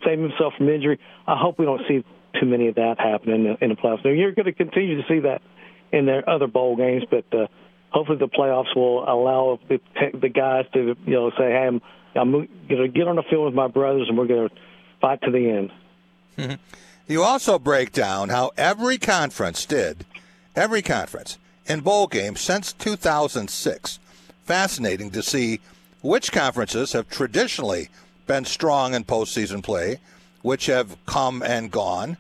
save 0.06 0.20
himself 0.20 0.54
from 0.58 0.70
injury, 0.70 1.00
I 1.28 1.38
hope 1.38 1.60
we 1.60 1.66
don't 1.66 1.82
see 1.88 2.04
too 2.40 2.46
many 2.46 2.68
of 2.68 2.76
that 2.76 3.00
happening 3.00 3.58
in 3.60 3.70
the, 3.70 3.76
playoffs. 3.76 4.06
Now, 4.06 4.12
you're 4.12 4.32
going 4.32 4.46
to 4.46 4.54
continue 4.54 5.02
to 5.02 5.08
see 5.08 5.20
that 5.20 5.42
in 5.92 6.06
their 6.06 6.28
other 6.30 6.48
bowl 6.48 6.76
games, 6.76 7.04
but 7.10 7.26
uh, 7.34 7.48
hopefully 7.90 8.18
the 8.18 8.28
playoffs 8.28 8.76
will 8.76 9.04
allow 9.04 9.60
the, 9.68 9.80
the 10.14 10.30
guys 10.30 10.66
to 10.74 10.96
you 11.06 11.14
know 11.14 11.32
say, 11.32 11.52
"Hey, 11.52 11.68
I'm 11.68 11.82
I'm 12.16 12.32
going 12.32 12.48
to 12.68 12.88
get 12.88 13.08
on 13.08 13.16
the 13.16 13.24
field 13.24 13.46
with 13.46 13.54
my 13.54 13.68
brothers, 13.68 14.08
and 14.10 14.18
we're 14.18 14.28
going 14.28 14.50
to 14.50 14.56
fight 15.00 15.22
to 15.24 15.32
the 15.32 15.50
end." 15.50 15.72
Mm-hmm. 16.38 16.54
You 17.08 17.24
also 17.24 17.60
break 17.60 17.92
down 17.92 18.30
how 18.30 18.52
every 18.56 18.98
conference 18.98 19.66
did, 19.66 20.06
every 20.56 20.82
conference 20.82 21.38
in 21.72 21.80
bowl 21.80 22.06
games 22.06 22.42
since 22.42 22.74
2006. 22.74 24.00
Fascinating 24.44 25.10
to 25.12 25.24
see 25.24 25.62
which 26.02 26.34
conferences 26.34 26.92
have 26.92 27.10
traditionally 27.10 27.88
been 28.28 28.44
strong 28.44 28.94
in 28.94 29.06
postseason 29.06 29.64
play, 29.64 30.00
which 30.42 30.66
have 30.66 30.98
come 31.06 31.42
and 31.42 31.72
gone. 31.72 32.18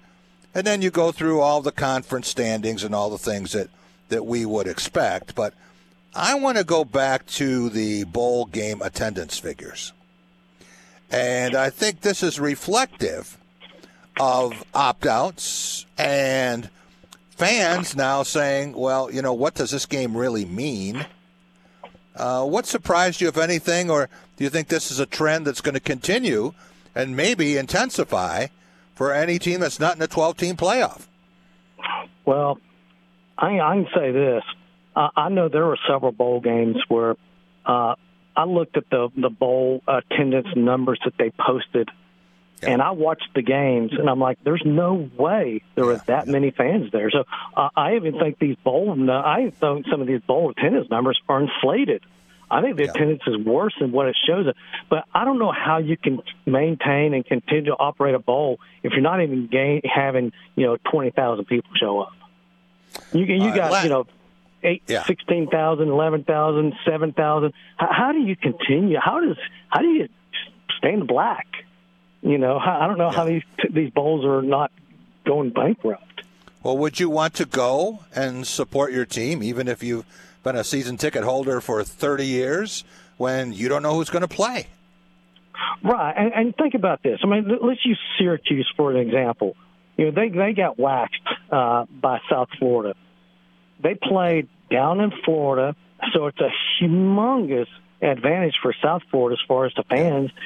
And 0.56 0.66
then 0.66 0.82
you 0.82 0.90
go 0.90 1.12
through 1.12 1.42
all 1.42 1.62
the 1.62 1.74
conference 1.74 2.30
standings 2.30 2.84
and 2.84 2.96
all 2.96 3.10
the 3.10 3.18
things 3.18 3.52
that, 3.52 3.70
that 4.08 4.26
we 4.26 4.46
would 4.46 4.68
expect. 4.68 5.36
But 5.36 5.54
I 6.16 6.36
want 6.36 6.58
to 6.58 6.64
go 6.64 6.86
back 6.86 7.26
to 7.28 7.70
the 7.70 8.06
bowl 8.06 8.46
game 8.46 8.82
attendance 8.82 9.38
figures. 9.38 9.92
And 11.10 11.56
I 11.56 11.70
think 11.70 12.02
this 12.02 12.24
is 12.24 12.40
reflective 12.40 13.38
of 14.18 14.64
opt 14.74 15.06
outs 15.06 15.86
and 15.98 16.70
fans 17.42 17.96
now 17.96 18.22
saying, 18.22 18.74
well, 18.74 19.12
you 19.12 19.20
know, 19.20 19.34
what 19.34 19.56
does 19.56 19.72
this 19.72 19.88
game 19.88 20.16
really 20.16 20.46
mean? 20.46 21.08
Uh, 22.16 22.46
what 22.46 22.68
surprised 22.68 23.20
you, 23.20 23.28
if 23.28 23.38
anything, 23.38 23.90
or 23.90 24.10
do 24.38 24.44
you 24.44 24.50
think 24.52 24.68
this 24.68 24.92
is 24.92 25.00
a 25.00 25.08
trend 25.08 25.48
that's 25.48 25.60
going 25.60 25.74
to 25.74 25.80
continue 25.80 26.54
and 26.94 27.18
maybe 27.18 27.58
intensify 27.58 28.46
for 28.94 29.12
any 29.12 29.40
team 29.40 29.60
that's 29.60 29.80
not 29.80 29.96
in 29.96 30.02
a 30.04 30.08
12 30.08 30.38
team 30.38 30.56
playoff? 30.56 31.08
Well, 32.26 32.60
I, 33.40 33.60
I 33.60 33.74
can 33.74 33.88
say 33.96 34.12
this. 34.12 34.44
Uh, 34.96 35.10
I 35.16 35.30
know 35.30 35.50
there 35.50 35.66
were 35.66 35.80
several 35.90 36.12
bowl 36.12 36.42
games 36.42 36.78
where 36.90 37.16
uh, 37.66 37.96
I 38.36 38.44
looked 38.46 38.78
at 38.78 38.88
the, 38.92 39.10
the 39.18 39.32
bowl 39.32 39.82
attendance 39.88 40.50
numbers 40.56 41.00
that 41.06 41.14
they 41.18 41.32
posted 41.32 41.90
and 42.62 42.82
I 42.82 42.92
watched 42.92 43.30
the 43.36 43.42
games, 43.42 43.92
and 43.98 44.10
I'm 44.10 44.20
like, 44.20 44.38
"There's 44.44 44.64
no 44.66 45.10
way 45.18 45.62
there 45.76 45.86
were 45.86 46.02
that 46.08 46.28
many 46.28 46.52
fans 46.52 46.92
there." 46.92 47.10
So 47.10 47.24
uh, 47.56 47.70
I 47.76 47.96
even 47.96 48.20
think 48.20 48.40
these 48.40 48.56
bowl, 48.64 48.96
I 49.10 49.52
think 49.60 49.86
some 49.90 50.02
of 50.02 50.08
these 50.08 50.22
bowl 50.22 50.52
attendance 50.52 50.90
numbers 50.90 51.20
are 51.28 51.42
inflated. 51.42 52.04
I 52.50 52.62
think 52.62 52.76
the 52.76 52.84
yeah. 52.84 52.92
attendance 52.92 53.22
is 53.28 53.38
worse 53.46 53.74
than 53.80 53.92
what 53.94 54.08
it 54.08 54.18
shows. 54.28 54.46
But 54.90 55.06
I 55.14 55.24
don't 55.24 55.40
know 55.40 55.54
how 55.54 55.78
you 55.78 55.96
can 55.96 56.22
maintain 56.46 57.14
and 57.14 57.26
continue 57.26 57.66
to 57.66 57.76
operate 57.76 58.14
a 58.14 58.20
bowl 58.20 58.60
if 58.84 58.92
you're 58.92 59.02
not 59.02 59.22
even 59.22 59.48
gain, 59.48 59.82
having 59.84 60.32
you 60.56 60.66
know 60.66 60.78
twenty 60.92 61.12
thousand 61.12 61.46
people 61.46 61.72
show 61.80 62.02
up. 62.02 62.14
You 63.14 63.26
you 63.26 63.50
uh, 63.50 63.56
got 63.56 63.84
you 63.84 63.90
know 63.90 64.06
eight, 64.64 64.84
yeah. 64.88 65.04
16,000, 65.06 65.88
11,000, 65.88 66.74
7,000. 66.86 67.54
How, 67.78 67.88
how 67.92 68.12
do 68.12 68.20
you 68.20 68.36
continue? 68.36 68.98
How 69.02 69.20
does 69.20 69.38
how 69.70 69.80
do 69.80 69.88
you 69.88 70.08
stay 70.78 70.94
in 70.94 71.00
the 71.00 71.06
black? 71.06 71.48
You 72.22 72.38
know, 72.38 72.58
I 72.58 72.88
don't 72.88 72.98
know 72.98 73.10
yeah. 73.10 73.16
how 73.16 73.26
these 73.26 73.44
these 73.72 73.92
bowls 73.92 74.26
are 74.26 74.42
not 74.42 74.72
going 75.26 75.50
bankrupt. 75.50 76.24
Well, 76.64 76.78
would 76.78 77.00
you 77.00 77.10
want 77.10 77.34
to 77.36 77.46
go 77.46 78.02
and 78.14 78.46
support 78.46 78.92
your 78.92 79.06
team, 79.06 79.42
even 79.42 79.68
if 79.68 79.82
you've 79.82 80.06
been 80.44 80.56
a 80.56 80.64
season 80.64 80.98
ticket 80.98 81.24
holder 81.24 81.60
for 81.60 81.84
30 81.84 82.26
years, 82.26 82.84
when 83.18 83.52
you 83.52 83.68
don't 83.68 83.82
know 83.82 83.96
who's 83.96 84.12
going 84.12 84.22
to 84.22 84.28
play? 84.28 84.68
Right, 85.84 86.14
and, 86.16 86.34
and 86.34 86.56
think 86.56 86.76
about 86.76 87.02
this. 87.02 87.20
I 87.24 87.28
mean, 87.28 87.48
let's 87.62 87.84
use 87.84 88.00
Syracuse 88.18 88.72
for 88.78 88.92
an 88.92 88.98
example. 88.98 89.56
You 89.98 90.06
know, 90.06 90.12
they 90.12 90.30
they 90.30 90.54
got 90.54 90.78
waxed 90.80 91.22
uh, 91.52 91.86
by 91.90 92.20
South 92.30 92.50
Florida. 92.60 92.96
They 93.82 93.96
played 93.96 94.48
down 94.70 95.00
in 95.02 95.12
Florida, 95.26 95.76
so 96.14 96.28
it's 96.28 96.40
a 96.40 96.52
humongous 96.80 97.68
advantage 98.02 98.56
for 98.62 98.74
South 98.84 99.02
Florida 99.10 99.38
as 99.40 99.48
far 99.48 99.66
as 99.66 99.74
the 99.76 99.84
fans. 99.84 100.30
Yeah 100.34 100.42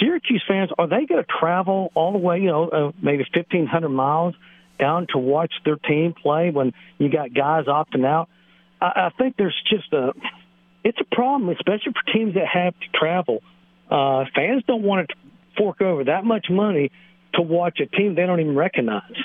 Syracuse 0.00 0.42
fans 0.46 0.70
are 0.78 0.86
they 0.86 1.06
going 1.06 1.22
to 1.22 1.26
travel 1.40 1.90
all 1.94 2.12
the 2.12 2.18
way, 2.18 2.40
you 2.40 2.46
know, 2.46 2.68
uh, 2.68 2.92
maybe 3.00 3.24
fifteen 3.32 3.66
hundred 3.66 3.90
miles 3.90 4.34
down 4.78 5.06
to 5.12 5.18
watch 5.18 5.52
their 5.64 5.76
team 5.76 6.14
play 6.14 6.50
when 6.50 6.72
you 6.98 7.08
got 7.08 7.34
guys 7.34 7.66
opting 7.66 8.06
out? 8.06 8.28
I, 8.80 8.86
I 8.86 9.10
think 9.18 9.36
there's 9.36 9.60
just 9.68 9.92
a 9.92 10.12
it's 10.84 10.98
a 11.00 11.14
problem, 11.14 11.50
especially 11.50 11.92
for 11.92 12.12
teams 12.12 12.34
that 12.34 12.46
have 12.46 12.74
to 12.74 12.98
travel. 12.98 13.42
Uh, 13.90 14.24
fans 14.34 14.64
don't 14.66 14.82
want 14.82 15.08
to 15.08 15.14
fork 15.56 15.80
over 15.82 16.04
that 16.04 16.24
much 16.24 16.46
money 16.50 16.90
to 17.34 17.42
watch 17.42 17.78
a 17.80 17.86
team 17.86 18.14
they 18.14 18.26
don't 18.26 18.40
even 18.40 18.56
recognize. 18.56 19.16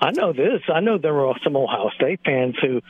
I 0.00 0.12
know 0.12 0.32
this. 0.32 0.62
I 0.72 0.80
know 0.80 0.98
there 0.98 1.14
were 1.14 1.34
some 1.42 1.56
Ohio 1.56 1.90
State 1.96 2.20
fans 2.24 2.56
who 2.60 2.80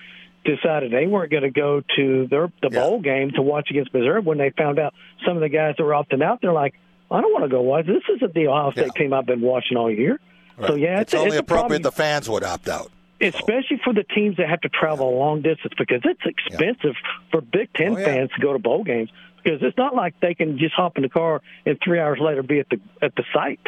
decided 0.44 0.92
they 0.92 1.06
weren't 1.06 1.30
going 1.30 1.42
to 1.42 1.50
go 1.50 1.82
to 1.96 2.26
their 2.28 2.52
the 2.62 2.70
bowl 2.70 3.00
game 3.00 3.32
to 3.32 3.42
watch 3.42 3.68
against 3.70 3.92
Missouri 3.92 4.20
when 4.20 4.38
they 4.38 4.50
found 4.50 4.78
out 4.78 4.94
some 5.26 5.36
of 5.36 5.40
the 5.40 5.48
guys 5.48 5.74
that 5.76 5.84
were 5.84 5.92
opting 5.92 6.22
out. 6.22 6.40
They're 6.40 6.52
like, 6.52 6.74
I 7.10 7.20
don't 7.20 7.32
want 7.32 7.44
to 7.44 7.48
go 7.48 7.62
watch. 7.62 7.86
This 7.86 8.02
isn't 8.16 8.34
the 8.34 8.48
Ohio 8.48 8.70
State 8.72 8.86
yeah. 8.94 9.02
team 9.02 9.12
I've 9.12 9.26
been 9.26 9.40
watching 9.40 9.76
all 9.76 9.90
year. 9.90 10.20
Right. 10.58 10.68
So 10.68 10.74
yeah, 10.74 11.00
it's, 11.00 11.14
it's 11.14 11.20
only 11.20 11.36
it's 11.36 11.40
appropriate 11.40 11.82
the 11.82 11.92
fans 11.92 12.28
would 12.28 12.44
opt 12.44 12.68
out. 12.68 12.90
Especially 13.20 13.80
for 13.82 13.92
the 13.92 14.04
teams 14.04 14.36
that 14.36 14.48
have 14.48 14.60
to 14.60 14.68
travel 14.68 15.10
yeah. 15.10 15.16
a 15.16 15.18
long 15.18 15.42
distance 15.42 15.74
because 15.76 16.02
it's 16.04 16.20
expensive 16.24 16.94
yeah. 16.94 17.30
for 17.32 17.40
Big 17.40 17.72
Ten 17.74 17.92
oh, 17.92 18.04
fans 18.04 18.30
to 18.36 18.40
go 18.40 18.52
to 18.52 18.58
bowl 18.58 18.84
games 18.84 19.10
because 19.42 19.60
it's 19.62 19.76
not 19.76 19.94
like 19.94 20.20
they 20.20 20.34
can 20.34 20.58
just 20.58 20.74
hop 20.74 20.96
in 20.96 21.02
the 21.02 21.08
car 21.08 21.42
and 21.66 21.78
three 21.82 21.98
hours 21.98 22.18
later 22.20 22.42
be 22.42 22.60
at 22.60 22.68
the 22.68 22.80
at 23.02 23.14
the 23.16 23.24
site. 23.32 23.60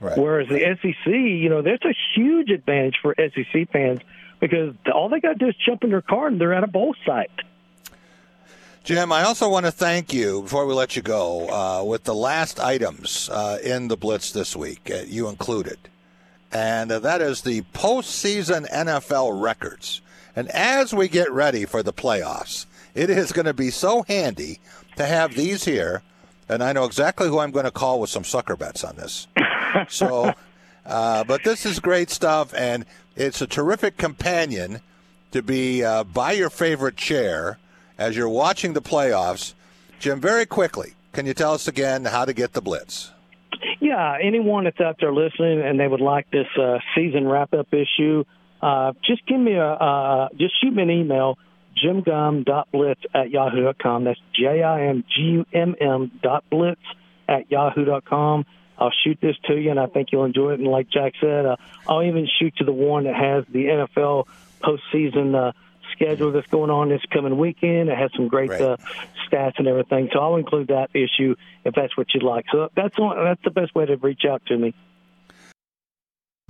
Right. 0.00 0.16
Whereas 0.16 0.48
the 0.48 0.60
SEC, 0.80 1.06
you 1.06 1.48
know, 1.48 1.62
there's 1.62 1.84
a 1.84 1.94
huge 2.14 2.50
advantage 2.50 2.96
for 3.02 3.14
SEC 3.18 3.70
fans 3.72 4.00
because 4.40 4.74
all 4.92 5.08
they 5.08 5.20
got 5.20 5.32
to 5.32 5.34
do 5.34 5.48
is 5.48 5.56
jump 5.66 5.82
in 5.82 5.90
their 5.90 6.02
car 6.02 6.28
and 6.28 6.40
they're 6.40 6.54
at 6.54 6.62
a 6.62 6.68
bowl 6.68 6.94
site. 7.04 7.30
Jim, 8.88 9.12
I 9.12 9.24
also 9.24 9.50
want 9.50 9.66
to 9.66 9.70
thank 9.70 10.14
you 10.14 10.40
before 10.40 10.64
we 10.64 10.72
let 10.72 10.96
you 10.96 11.02
go 11.02 11.46
uh, 11.50 11.84
with 11.84 12.04
the 12.04 12.14
last 12.14 12.58
items 12.58 13.28
uh, 13.28 13.58
in 13.62 13.88
the 13.88 13.98
Blitz 13.98 14.32
this 14.32 14.56
week, 14.56 14.90
uh, 14.90 15.02
you 15.06 15.28
included. 15.28 15.76
And 16.50 16.90
uh, 16.90 16.98
that 17.00 17.20
is 17.20 17.42
the 17.42 17.60
postseason 17.74 18.66
NFL 18.70 19.42
records. 19.42 20.00
And 20.34 20.48
as 20.52 20.94
we 20.94 21.06
get 21.06 21.30
ready 21.30 21.66
for 21.66 21.82
the 21.82 21.92
playoffs, 21.92 22.64
it 22.94 23.10
is 23.10 23.30
going 23.30 23.44
to 23.44 23.52
be 23.52 23.68
so 23.68 24.04
handy 24.04 24.58
to 24.96 25.04
have 25.04 25.34
these 25.34 25.66
here. 25.66 26.00
And 26.48 26.64
I 26.64 26.72
know 26.72 26.86
exactly 26.86 27.28
who 27.28 27.40
I'm 27.40 27.50
going 27.50 27.66
to 27.66 27.70
call 27.70 28.00
with 28.00 28.08
some 28.08 28.24
sucker 28.24 28.56
bets 28.56 28.84
on 28.84 28.96
this. 28.96 29.26
so, 29.88 30.32
uh, 30.86 31.24
but 31.24 31.44
this 31.44 31.66
is 31.66 31.78
great 31.78 32.08
stuff, 32.08 32.54
and 32.54 32.86
it's 33.16 33.42
a 33.42 33.46
terrific 33.46 33.98
companion 33.98 34.80
to 35.32 35.42
be 35.42 35.84
uh, 35.84 36.04
by 36.04 36.32
your 36.32 36.48
favorite 36.48 36.96
chair 36.96 37.58
as 37.98 38.16
you're 38.16 38.28
watching 38.28 38.72
the 38.72 38.82
playoffs. 38.82 39.54
Jim, 39.98 40.20
very 40.20 40.46
quickly, 40.46 40.94
can 41.12 41.26
you 41.26 41.34
tell 41.34 41.52
us 41.52 41.66
again 41.68 42.04
how 42.04 42.24
to 42.24 42.32
get 42.32 42.52
the 42.52 42.62
blitz? 42.62 43.10
Yeah, 43.80 44.16
anyone 44.22 44.64
that's 44.64 44.80
out 44.80 44.96
there 45.00 45.12
listening 45.12 45.60
and 45.60 45.78
they 45.78 45.88
would 45.88 46.00
like 46.00 46.30
this 46.30 46.46
uh, 46.60 46.78
season 46.94 47.26
wrap 47.26 47.52
up 47.52 47.68
issue, 47.72 48.24
uh, 48.62 48.92
just 49.04 49.26
give 49.26 49.40
me 49.40 49.54
a 49.54 49.66
uh, 49.66 50.28
just 50.36 50.60
shoot 50.60 50.72
me 50.72 50.82
an 50.82 50.90
email, 50.90 51.38
jimgumm.blitz 51.84 53.00
at 53.14 53.30
yahoo.com. 53.30 54.04
That's 54.04 54.20
J 54.34 54.62
I 54.62 54.86
M 54.86 55.04
G 55.14 55.22
U 55.22 55.46
M 55.52 55.74
M 55.80 56.10
dot 56.22 56.44
blitz 56.50 56.80
at 57.28 57.50
yahoo.com. 57.50 58.46
I'll 58.78 58.92
shoot 59.04 59.18
this 59.20 59.36
to 59.46 59.56
you, 59.56 59.70
and 59.70 59.80
I 59.80 59.86
think 59.86 60.08
you'll 60.12 60.24
enjoy 60.24 60.52
it. 60.52 60.60
And 60.60 60.68
like 60.68 60.88
Jack 60.88 61.14
said, 61.20 61.46
uh, 61.46 61.56
I'll 61.88 62.04
even 62.04 62.28
shoot 62.38 62.54
you 62.60 62.66
the 62.66 62.72
one 62.72 63.04
that 63.04 63.14
has 63.14 63.44
the 63.50 63.64
NFL 63.64 64.26
postseason 64.62 65.34
uh, 65.34 65.52
schedule 65.98 66.32
that's 66.32 66.46
going 66.46 66.70
on 66.70 66.88
this 66.88 67.02
coming 67.12 67.36
weekend. 67.36 67.88
It 67.88 67.98
has 67.98 68.10
some 68.14 68.28
great 68.28 68.50
right. 68.50 68.60
uh, 68.60 68.76
stats 69.28 69.58
and 69.58 69.66
everything. 69.66 70.08
So 70.12 70.20
I'll 70.20 70.36
include 70.36 70.68
that 70.68 70.90
issue 70.94 71.34
if 71.64 71.74
that's 71.74 71.96
what 71.96 72.14
you'd 72.14 72.22
like. 72.22 72.46
So 72.52 72.70
that's 72.74 72.98
one, 72.98 73.22
that's 73.22 73.42
the 73.42 73.50
best 73.50 73.74
way 73.74 73.86
to 73.86 73.96
reach 73.96 74.22
out 74.28 74.42
to 74.46 74.56
me. 74.56 74.74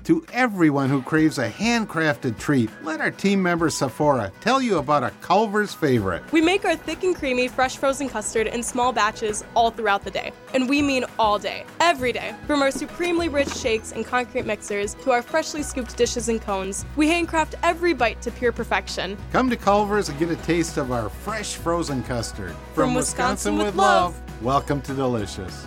To 0.04 0.24
everyone 0.32 0.88
who 0.88 1.02
craves 1.02 1.37
a 1.37 1.50
handcrafted 1.50 2.38
treat, 2.38 2.70
let 2.82 2.98
our 2.98 3.11
team 3.11 3.42
member 3.42 3.68
Sephora 3.68 4.32
tell 4.40 4.62
you 4.62 4.78
about 4.78 5.02
a 5.02 5.11
Culver's 5.20 5.74
favorite. 5.74 6.22
We 6.32 6.40
make 6.40 6.64
our 6.64 6.76
thick 6.76 7.02
and 7.02 7.14
creamy 7.14 7.46
fresh 7.48 7.76
frozen 7.76 8.08
custard 8.08 8.46
in 8.46 8.62
small 8.62 8.90
batches 8.90 9.44
all 9.54 9.70
throughout 9.70 10.04
the 10.04 10.11
day. 10.11 10.32
And 10.54 10.66
we 10.66 10.80
mean 10.80 11.04
all 11.18 11.38
day, 11.38 11.64
every 11.80 12.12
day. 12.12 12.34
From 12.46 12.62
our 12.62 12.70
supremely 12.70 13.28
rich 13.28 13.52
shakes 13.54 13.92
and 13.92 14.06
concrete 14.06 14.46
mixers 14.46 14.94
to 14.94 15.11
our 15.11 15.20
freshly 15.20 15.62
scooped 15.62 15.94
dishes 15.98 16.30
and 16.30 16.40
cones, 16.40 16.87
we 16.96 17.08
handcraft 17.08 17.56
every 17.62 17.92
bite 17.92 18.22
to 18.22 18.30
pure 18.30 18.52
perfection. 18.52 19.18
Come 19.30 19.50
to 19.50 19.56
Culver's 19.56 20.08
and 20.08 20.18
get 20.18 20.30
a 20.30 20.37
taste 20.37 20.78
of 20.78 20.90
our 20.90 21.11
fresh 21.11 21.56
frozen 21.56 22.02
custard. 22.04 22.52
From, 22.72 22.87
From 22.87 22.94
Wisconsin, 22.94 23.58
Wisconsin, 23.58 23.58
with 23.58 23.74
love. 23.74 24.14
love. 24.14 24.42
Welcome 24.42 24.80
to 24.82 24.94
Delicious. 24.94 25.66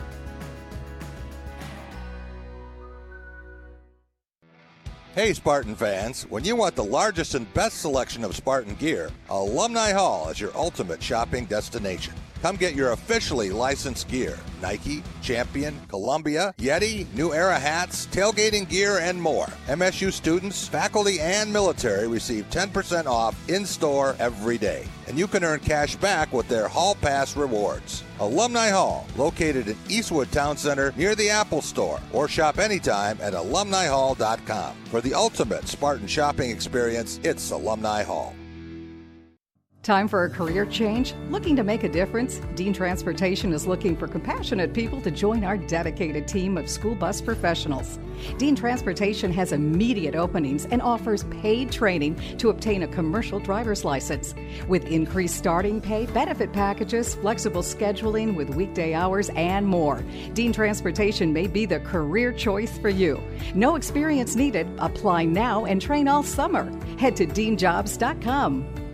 Hey, 5.21 5.33
Spartan 5.33 5.75
fans, 5.75 6.23
when 6.31 6.43
you 6.43 6.55
want 6.55 6.75
the 6.75 6.83
largest 6.83 7.35
and 7.35 7.53
best 7.53 7.81
selection 7.81 8.23
of 8.23 8.35
Spartan 8.35 8.73
gear, 8.73 9.11
Alumni 9.29 9.91
Hall 9.91 10.29
is 10.29 10.39
your 10.39 10.49
ultimate 10.57 11.03
shopping 11.03 11.45
destination. 11.45 12.15
Come 12.41 12.55
get 12.55 12.73
your 12.73 12.93
officially 12.93 13.51
licensed 13.51 14.07
gear 14.07 14.39
Nike, 14.63 15.03
Champion, 15.21 15.79
Columbia, 15.89 16.55
Yeti, 16.57 17.05
New 17.13 17.35
Era 17.35 17.59
hats, 17.59 18.07
tailgating 18.07 18.67
gear, 18.67 18.97
and 18.97 19.21
more. 19.21 19.45
MSU 19.67 20.11
students, 20.11 20.67
faculty, 20.67 21.19
and 21.19 21.53
military 21.53 22.07
receive 22.07 22.49
10% 22.49 23.05
off 23.05 23.37
in 23.47 23.63
store 23.63 24.15
every 24.17 24.57
day. 24.57 24.87
And 25.11 25.19
you 25.19 25.27
can 25.27 25.43
earn 25.43 25.59
cash 25.59 25.97
back 25.97 26.31
with 26.31 26.47
their 26.47 26.69
Hall 26.69 26.95
Pass 26.95 27.35
rewards. 27.35 28.05
Alumni 28.21 28.69
Hall, 28.69 29.05
located 29.17 29.67
in 29.67 29.75
Eastwood 29.89 30.31
Town 30.31 30.55
Center 30.55 30.93
near 30.95 31.15
the 31.15 31.29
Apple 31.29 31.61
Store, 31.61 31.99
or 32.13 32.29
shop 32.29 32.59
anytime 32.59 33.19
at 33.19 33.33
alumnihall.com. 33.33 34.73
For 34.85 35.01
the 35.01 35.13
ultimate 35.13 35.67
Spartan 35.67 36.07
shopping 36.07 36.49
experience, 36.49 37.19
it's 37.23 37.51
Alumni 37.51 38.03
Hall. 38.03 38.33
Time 39.83 40.07
for 40.07 40.25
a 40.25 40.29
career 40.29 40.67
change? 40.67 41.15
Looking 41.31 41.55
to 41.55 41.63
make 41.63 41.83
a 41.83 41.89
difference? 41.89 42.39
Dean 42.53 42.71
Transportation 42.71 43.51
is 43.51 43.65
looking 43.65 43.97
for 43.97 44.07
compassionate 44.07 44.75
people 44.75 45.01
to 45.01 45.09
join 45.09 45.43
our 45.43 45.57
dedicated 45.57 46.27
team 46.27 46.55
of 46.59 46.69
school 46.69 46.93
bus 46.93 47.19
professionals. 47.19 47.97
Dean 48.37 48.55
Transportation 48.55 49.33
has 49.33 49.51
immediate 49.51 50.13
openings 50.13 50.65
and 50.65 50.83
offers 50.83 51.23
paid 51.41 51.71
training 51.71 52.15
to 52.37 52.49
obtain 52.49 52.83
a 52.83 52.87
commercial 52.87 53.39
driver's 53.39 53.83
license. 53.83 54.35
With 54.67 54.85
increased 54.85 55.35
starting 55.35 55.81
pay, 55.81 56.05
benefit 56.05 56.53
packages, 56.53 57.15
flexible 57.15 57.63
scheduling 57.63 58.35
with 58.35 58.51
weekday 58.51 58.93
hours, 58.93 59.29
and 59.29 59.65
more, 59.65 60.03
Dean 60.35 60.53
Transportation 60.53 61.33
may 61.33 61.47
be 61.47 61.65
the 61.65 61.79
career 61.79 62.31
choice 62.31 62.77
for 62.77 62.89
you. 62.89 63.19
No 63.55 63.77
experience 63.77 64.35
needed. 64.35 64.67
Apply 64.77 65.25
now 65.25 65.65
and 65.65 65.81
train 65.81 66.07
all 66.07 66.21
summer. 66.21 66.71
Head 66.99 67.15
to 67.15 67.25
deanjobs.com. 67.25 68.90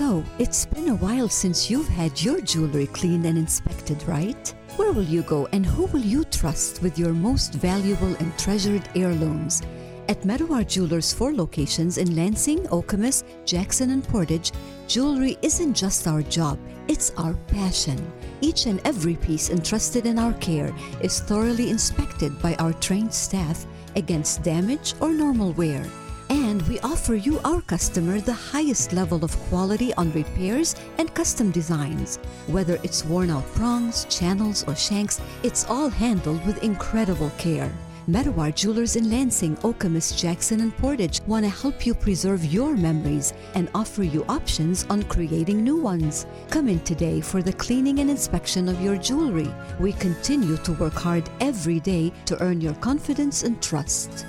So, 0.00 0.24
it's 0.38 0.64
been 0.64 0.88
a 0.88 0.94
while 0.94 1.28
since 1.28 1.70
you've 1.70 1.86
had 1.86 2.22
your 2.22 2.40
jewelry 2.40 2.86
cleaned 2.86 3.26
and 3.26 3.36
inspected, 3.36 4.02
right? 4.04 4.48
Where 4.76 4.92
will 4.92 5.04
you 5.04 5.20
go 5.20 5.46
and 5.52 5.66
who 5.66 5.84
will 5.92 6.00
you 6.00 6.24
trust 6.24 6.80
with 6.80 6.98
your 6.98 7.12
most 7.12 7.52
valuable 7.52 8.14
and 8.14 8.32
treasured 8.38 8.88
heirlooms? 8.94 9.60
At 10.08 10.22
Medawar 10.22 10.66
Jewelers' 10.66 11.12
four 11.12 11.34
locations 11.34 11.98
in 11.98 12.16
Lansing, 12.16 12.60
Okemos, 12.68 13.24
Jackson, 13.44 13.90
and 13.90 14.02
Portage, 14.02 14.52
jewelry 14.88 15.36
isn't 15.42 15.74
just 15.74 16.08
our 16.08 16.22
job, 16.22 16.58
it's 16.88 17.12
our 17.18 17.34
passion. 17.48 18.00
Each 18.40 18.64
and 18.64 18.80
every 18.86 19.16
piece 19.16 19.50
entrusted 19.50 20.06
in 20.06 20.18
our 20.18 20.32
care 20.40 20.74
is 21.02 21.20
thoroughly 21.20 21.68
inspected 21.68 22.40
by 22.40 22.54
our 22.54 22.72
trained 22.72 23.12
staff 23.12 23.66
against 23.96 24.42
damage 24.42 24.94
or 24.98 25.12
normal 25.12 25.52
wear. 25.52 25.84
And 26.30 26.62
we 26.68 26.78
offer 26.78 27.16
you, 27.16 27.40
our 27.40 27.60
customer, 27.60 28.20
the 28.20 28.32
highest 28.32 28.92
level 28.92 29.24
of 29.24 29.36
quality 29.48 29.92
on 29.94 30.12
repairs 30.12 30.76
and 30.98 31.12
custom 31.12 31.50
designs. 31.50 32.18
Whether 32.46 32.78
it's 32.84 33.04
worn 33.04 33.30
out 33.30 33.44
prongs, 33.54 34.04
channels, 34.04 34.62
or 34.68 34.76
shanks, 34.76 35.20
it's 35.42 35.68
all 35.68 35.88
handled 35.88 36.46
with 36.46 36.62
incredible 36.62 37.30
care. 37.30 37.72
Medawar 38.08 38.54
Jewelers 38.54 38.94
in 38.94 39.10
Lansing, 39.10 39.56
Okemos, 39.58 40.16
Jackson, 40.16 40.60
and 40.60 40.76
Portage 40.76 41.20
want 41.26 41.44
to 41.44 41.50
help 41.50 41.84
you 41.84 41.94
preserve 41.94 42.44
your 42.44 42.76
memories 42.76 43.32
and 43.54 43.68
offer 43.74 44.04
you 44.04 44.24
options 44.28 44.86
on 44.88 45.02
creating 45.04 45.64
new 45.64 45.76
ones. 45.76 46.26
Come 46.48 46.68
in 46.68 46.78
today 46.80 47.20
for 47.20 47.42
the 47.42 47.52
cleaning 47.52 47.98
and 47.98 48.08
inspection 48.08 48.68
of 48.68 48.80
your 48.80 48.96
jewelry. 48.96 49.52
We 49.80 49.94
continue 49.94 50.56
to 50.58 50.72
work 50.74 50.94
hard 50.94 51.28
every 51.40 51.80
day 51.80 52.12
to 52.26 52.40
earn 52.40 52.60
your 52.60 52.74
confidence 52.74 53.42
and 53.42 53.60
trust. 53.60 54.26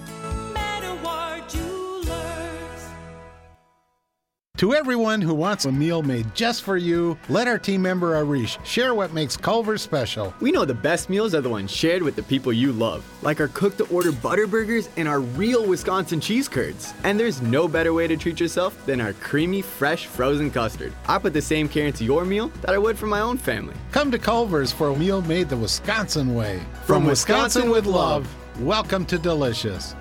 To 4.61 4.75
everyone 4.75 5.21
who 5.21 5.33
wants 5.33 5.65
a 5.65 5.71
meal 5.71 6.03
made 6.03 6.35
just 6.35 6.61
for 6.61 6.77
you, 6.77 7.17
let 7.29 7.47
our 7.47 7.57
team 7.57 7.81
member 7.81 8.15
Arish 8.15 8.59
share 8.63 8.93
what 8.93 9.11
makes 9.11 9.35
Culver's 9.35 9.81
special. 9.81 10.35
We 10.39 10.51
know 10.51 10.65
the 10.65 10.75
best 10.75 11.09
meals 11.09 11.33
are 11.33 11.41
the 11.41 11.49
ones 11.49 11.71
shared 11.71 12.03
with 12.03 12.15
the 12.15 12.21
people 12.21 12.53
you 12.53 12.71
love, 12.71 13.03
like 13.23 13.39
our 13.39 13.47
cook 13.47 13.75
to 13.77 13.85
order 13.85 14.11
butter 14.11 14.45
burgers 14.45 14.87
and 14.97 15.07
our 15.07 15.19
real 15.19 15.65
Wisconsin 15.65 16.21
cheese 16.21 16.47
curds. 16.47 16.93
And 17.03 17.19
there's 17.19 17.41
no 17.41 17.67
better 17.67 17.91
way 17.91 18.05
to 18.05 18.15
treat 18.15 18.39
yourself 18.39 18.85
than 18.85 19.01
our 19.01 19.13
creamy, 19.13 19.63
fresh, 19.63 20.05
frozen 20.05 20.51
custard. 20.51 20.93
I 21.07 21.17
put 21.17 21.33
the 21.33 21.41
same 21.41 21.67
care 21.67 21.87
into 21.87 22.03
your 22.03 22.23
meal 22.23 22.49
that 22.61 22.75
I 22.75 22.77
would 22.77 22.99
for 22.99 23.07
my 23.07 23.21
own 23.21 23.39
family. 23.39 23.73
Come 23.91 24.11
to 24.11 24.19
Culver's 24.19 24.71
for 24.71 24.89
a 24.89 24.95
meal 24.95 25.23
made 25.23 25.49
the 25.49 25.57
Wisconsin 25.57 26.35
way. 26.35 26.59
From, 26.85 26.97
From 26.97 27.05
Wisconsin, 27.05 27.63
Wisconsin 27.63 27.71
with 27.71 27.87
love, 27.87 28.31
welcome 28.59 29.07
to 29.07 29.17
Delicious. 29.17 29.95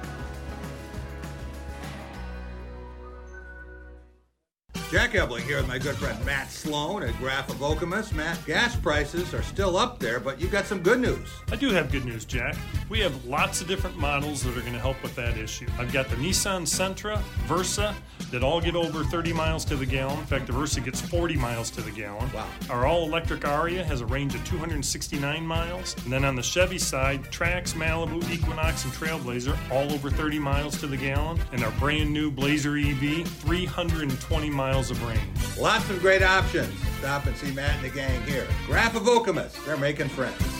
Jack 4.90 5.14
Ebling 5.14 5.44
here 5.44 5.58
with 5.58 5.68
my 5.68 5.78
good 5.78 5.94
friend 5.94 6.18
Matt 6.26 6.50
Sloan 6.50 7.04
at 7.04 7.16
Graff 7.18 7.48
of 7.48 7.58
Okemos. 7.58 8.12
Matt, 8.12 8.44
gas 8.44 8.74
prices 8.74 9.32
are 9.32 9.42
still 9.42 9.76
up 9.76 10.00
there, 10.00 10.18
but 10.18 10.40
you've 10.40 10.50
got 10.50 10.66
some 10.66 10.82
good 10.82 10.98
news. 10.98 11.28
I 11.52 11.54
do 11.54 11.70
have 11.70 11.92
good 11.92 12.04
news, 12.04 12.24
Jack. 12.24 12.56
We 12.88 12.98
have 12.98 13.24
lots 13.24 13.60
of 13.60 13.68
different 13.68 13.96
models 13.96 14.42
that 14.42 14.56
are 14.56 14.62
going 14.62 14.72
to 14.72 14.80
help 14.80 15.00
with 15.00 15.14
that 15.14 15.38
issue. 15.38 15.68
I've 15.78 15.92
got 15.92 16.08
the 16.08 16.16
Nissan 16.16 16.62
Sentra, 16.62 17.20
Versa, 17.46 17.94
that 18.32 18.42
all 18.42 18.60
get 18.60 18.74
over 18.74 19.04
30 19.04 19.32
miles 19.32 19.64
to 19.66 19.76
the 19.76 19.86
gallon. 19.86 20.18
In 20.18 20.26
fact, 20.26 20.48
the 20.48 20.52
Versa 20.52 20.80
gets 20.80 21.00
40 21.00 21.36
miles 21.36 21.70
to 21.70 21.82
the 21.82 21.92
gallon. 21.92 22.28
Wow. 22.32 22.48
Our 22.68 22.84
all 22.84 23.04
electric 23.04 23.42
Ariya 23.42 23.84
has 23.84 24.00
a 24.00 24.06
range 24.06 24.34
of 24.34 24.44
269 24.44 25.46
miles. 25.46 25.94
And 26.02 26.12
then 26.12 26.24
on 26.24 26.34
the 26.34 26.42
Chevy 26.42 26.78
side, 26.78 27.22
Trax, 27.30 27.74
Malibu, 27.74 28.28
Equinox, 28.28 28.84
and 28.84 28.92
Trailblazer 28.92 29.56
all 29.70 29.92
over 29.92 30.10
30 30.10 30.40
miles 30.40 30.80
to 30.80 30.88
the 30.88 30.96
gallon. 30.96 31.40
And 31.52 31.62
our 31.62 31.70
brand 31.72 32.12
new 32.12 32.32
Blazer 32.32 32.76
EV, 32.76 33.24
320 33.28 34.50
miles 34.50 34.79
miles 34.80 34.90
of 34.90 35.06
range. 35.06 35.58
Lots 35.58 35.90
of 35.90 36.00
great 36.00 36.22
options. 36.22 36.72
Stop 36.98 37.26
and 37.26 37.36
see 37.36 37.52
Matt 37.52 37.76
and 37.76 37.84
the 37.84 37.90
gang 37.90 38.22
here. 38.22 38.46
Graff 38.66 38.96
of 38.96 39.02
Okemos. 39.02 39.62
They're 39.66 39.76
making 39.76 40.08
friends. 40.08 40.59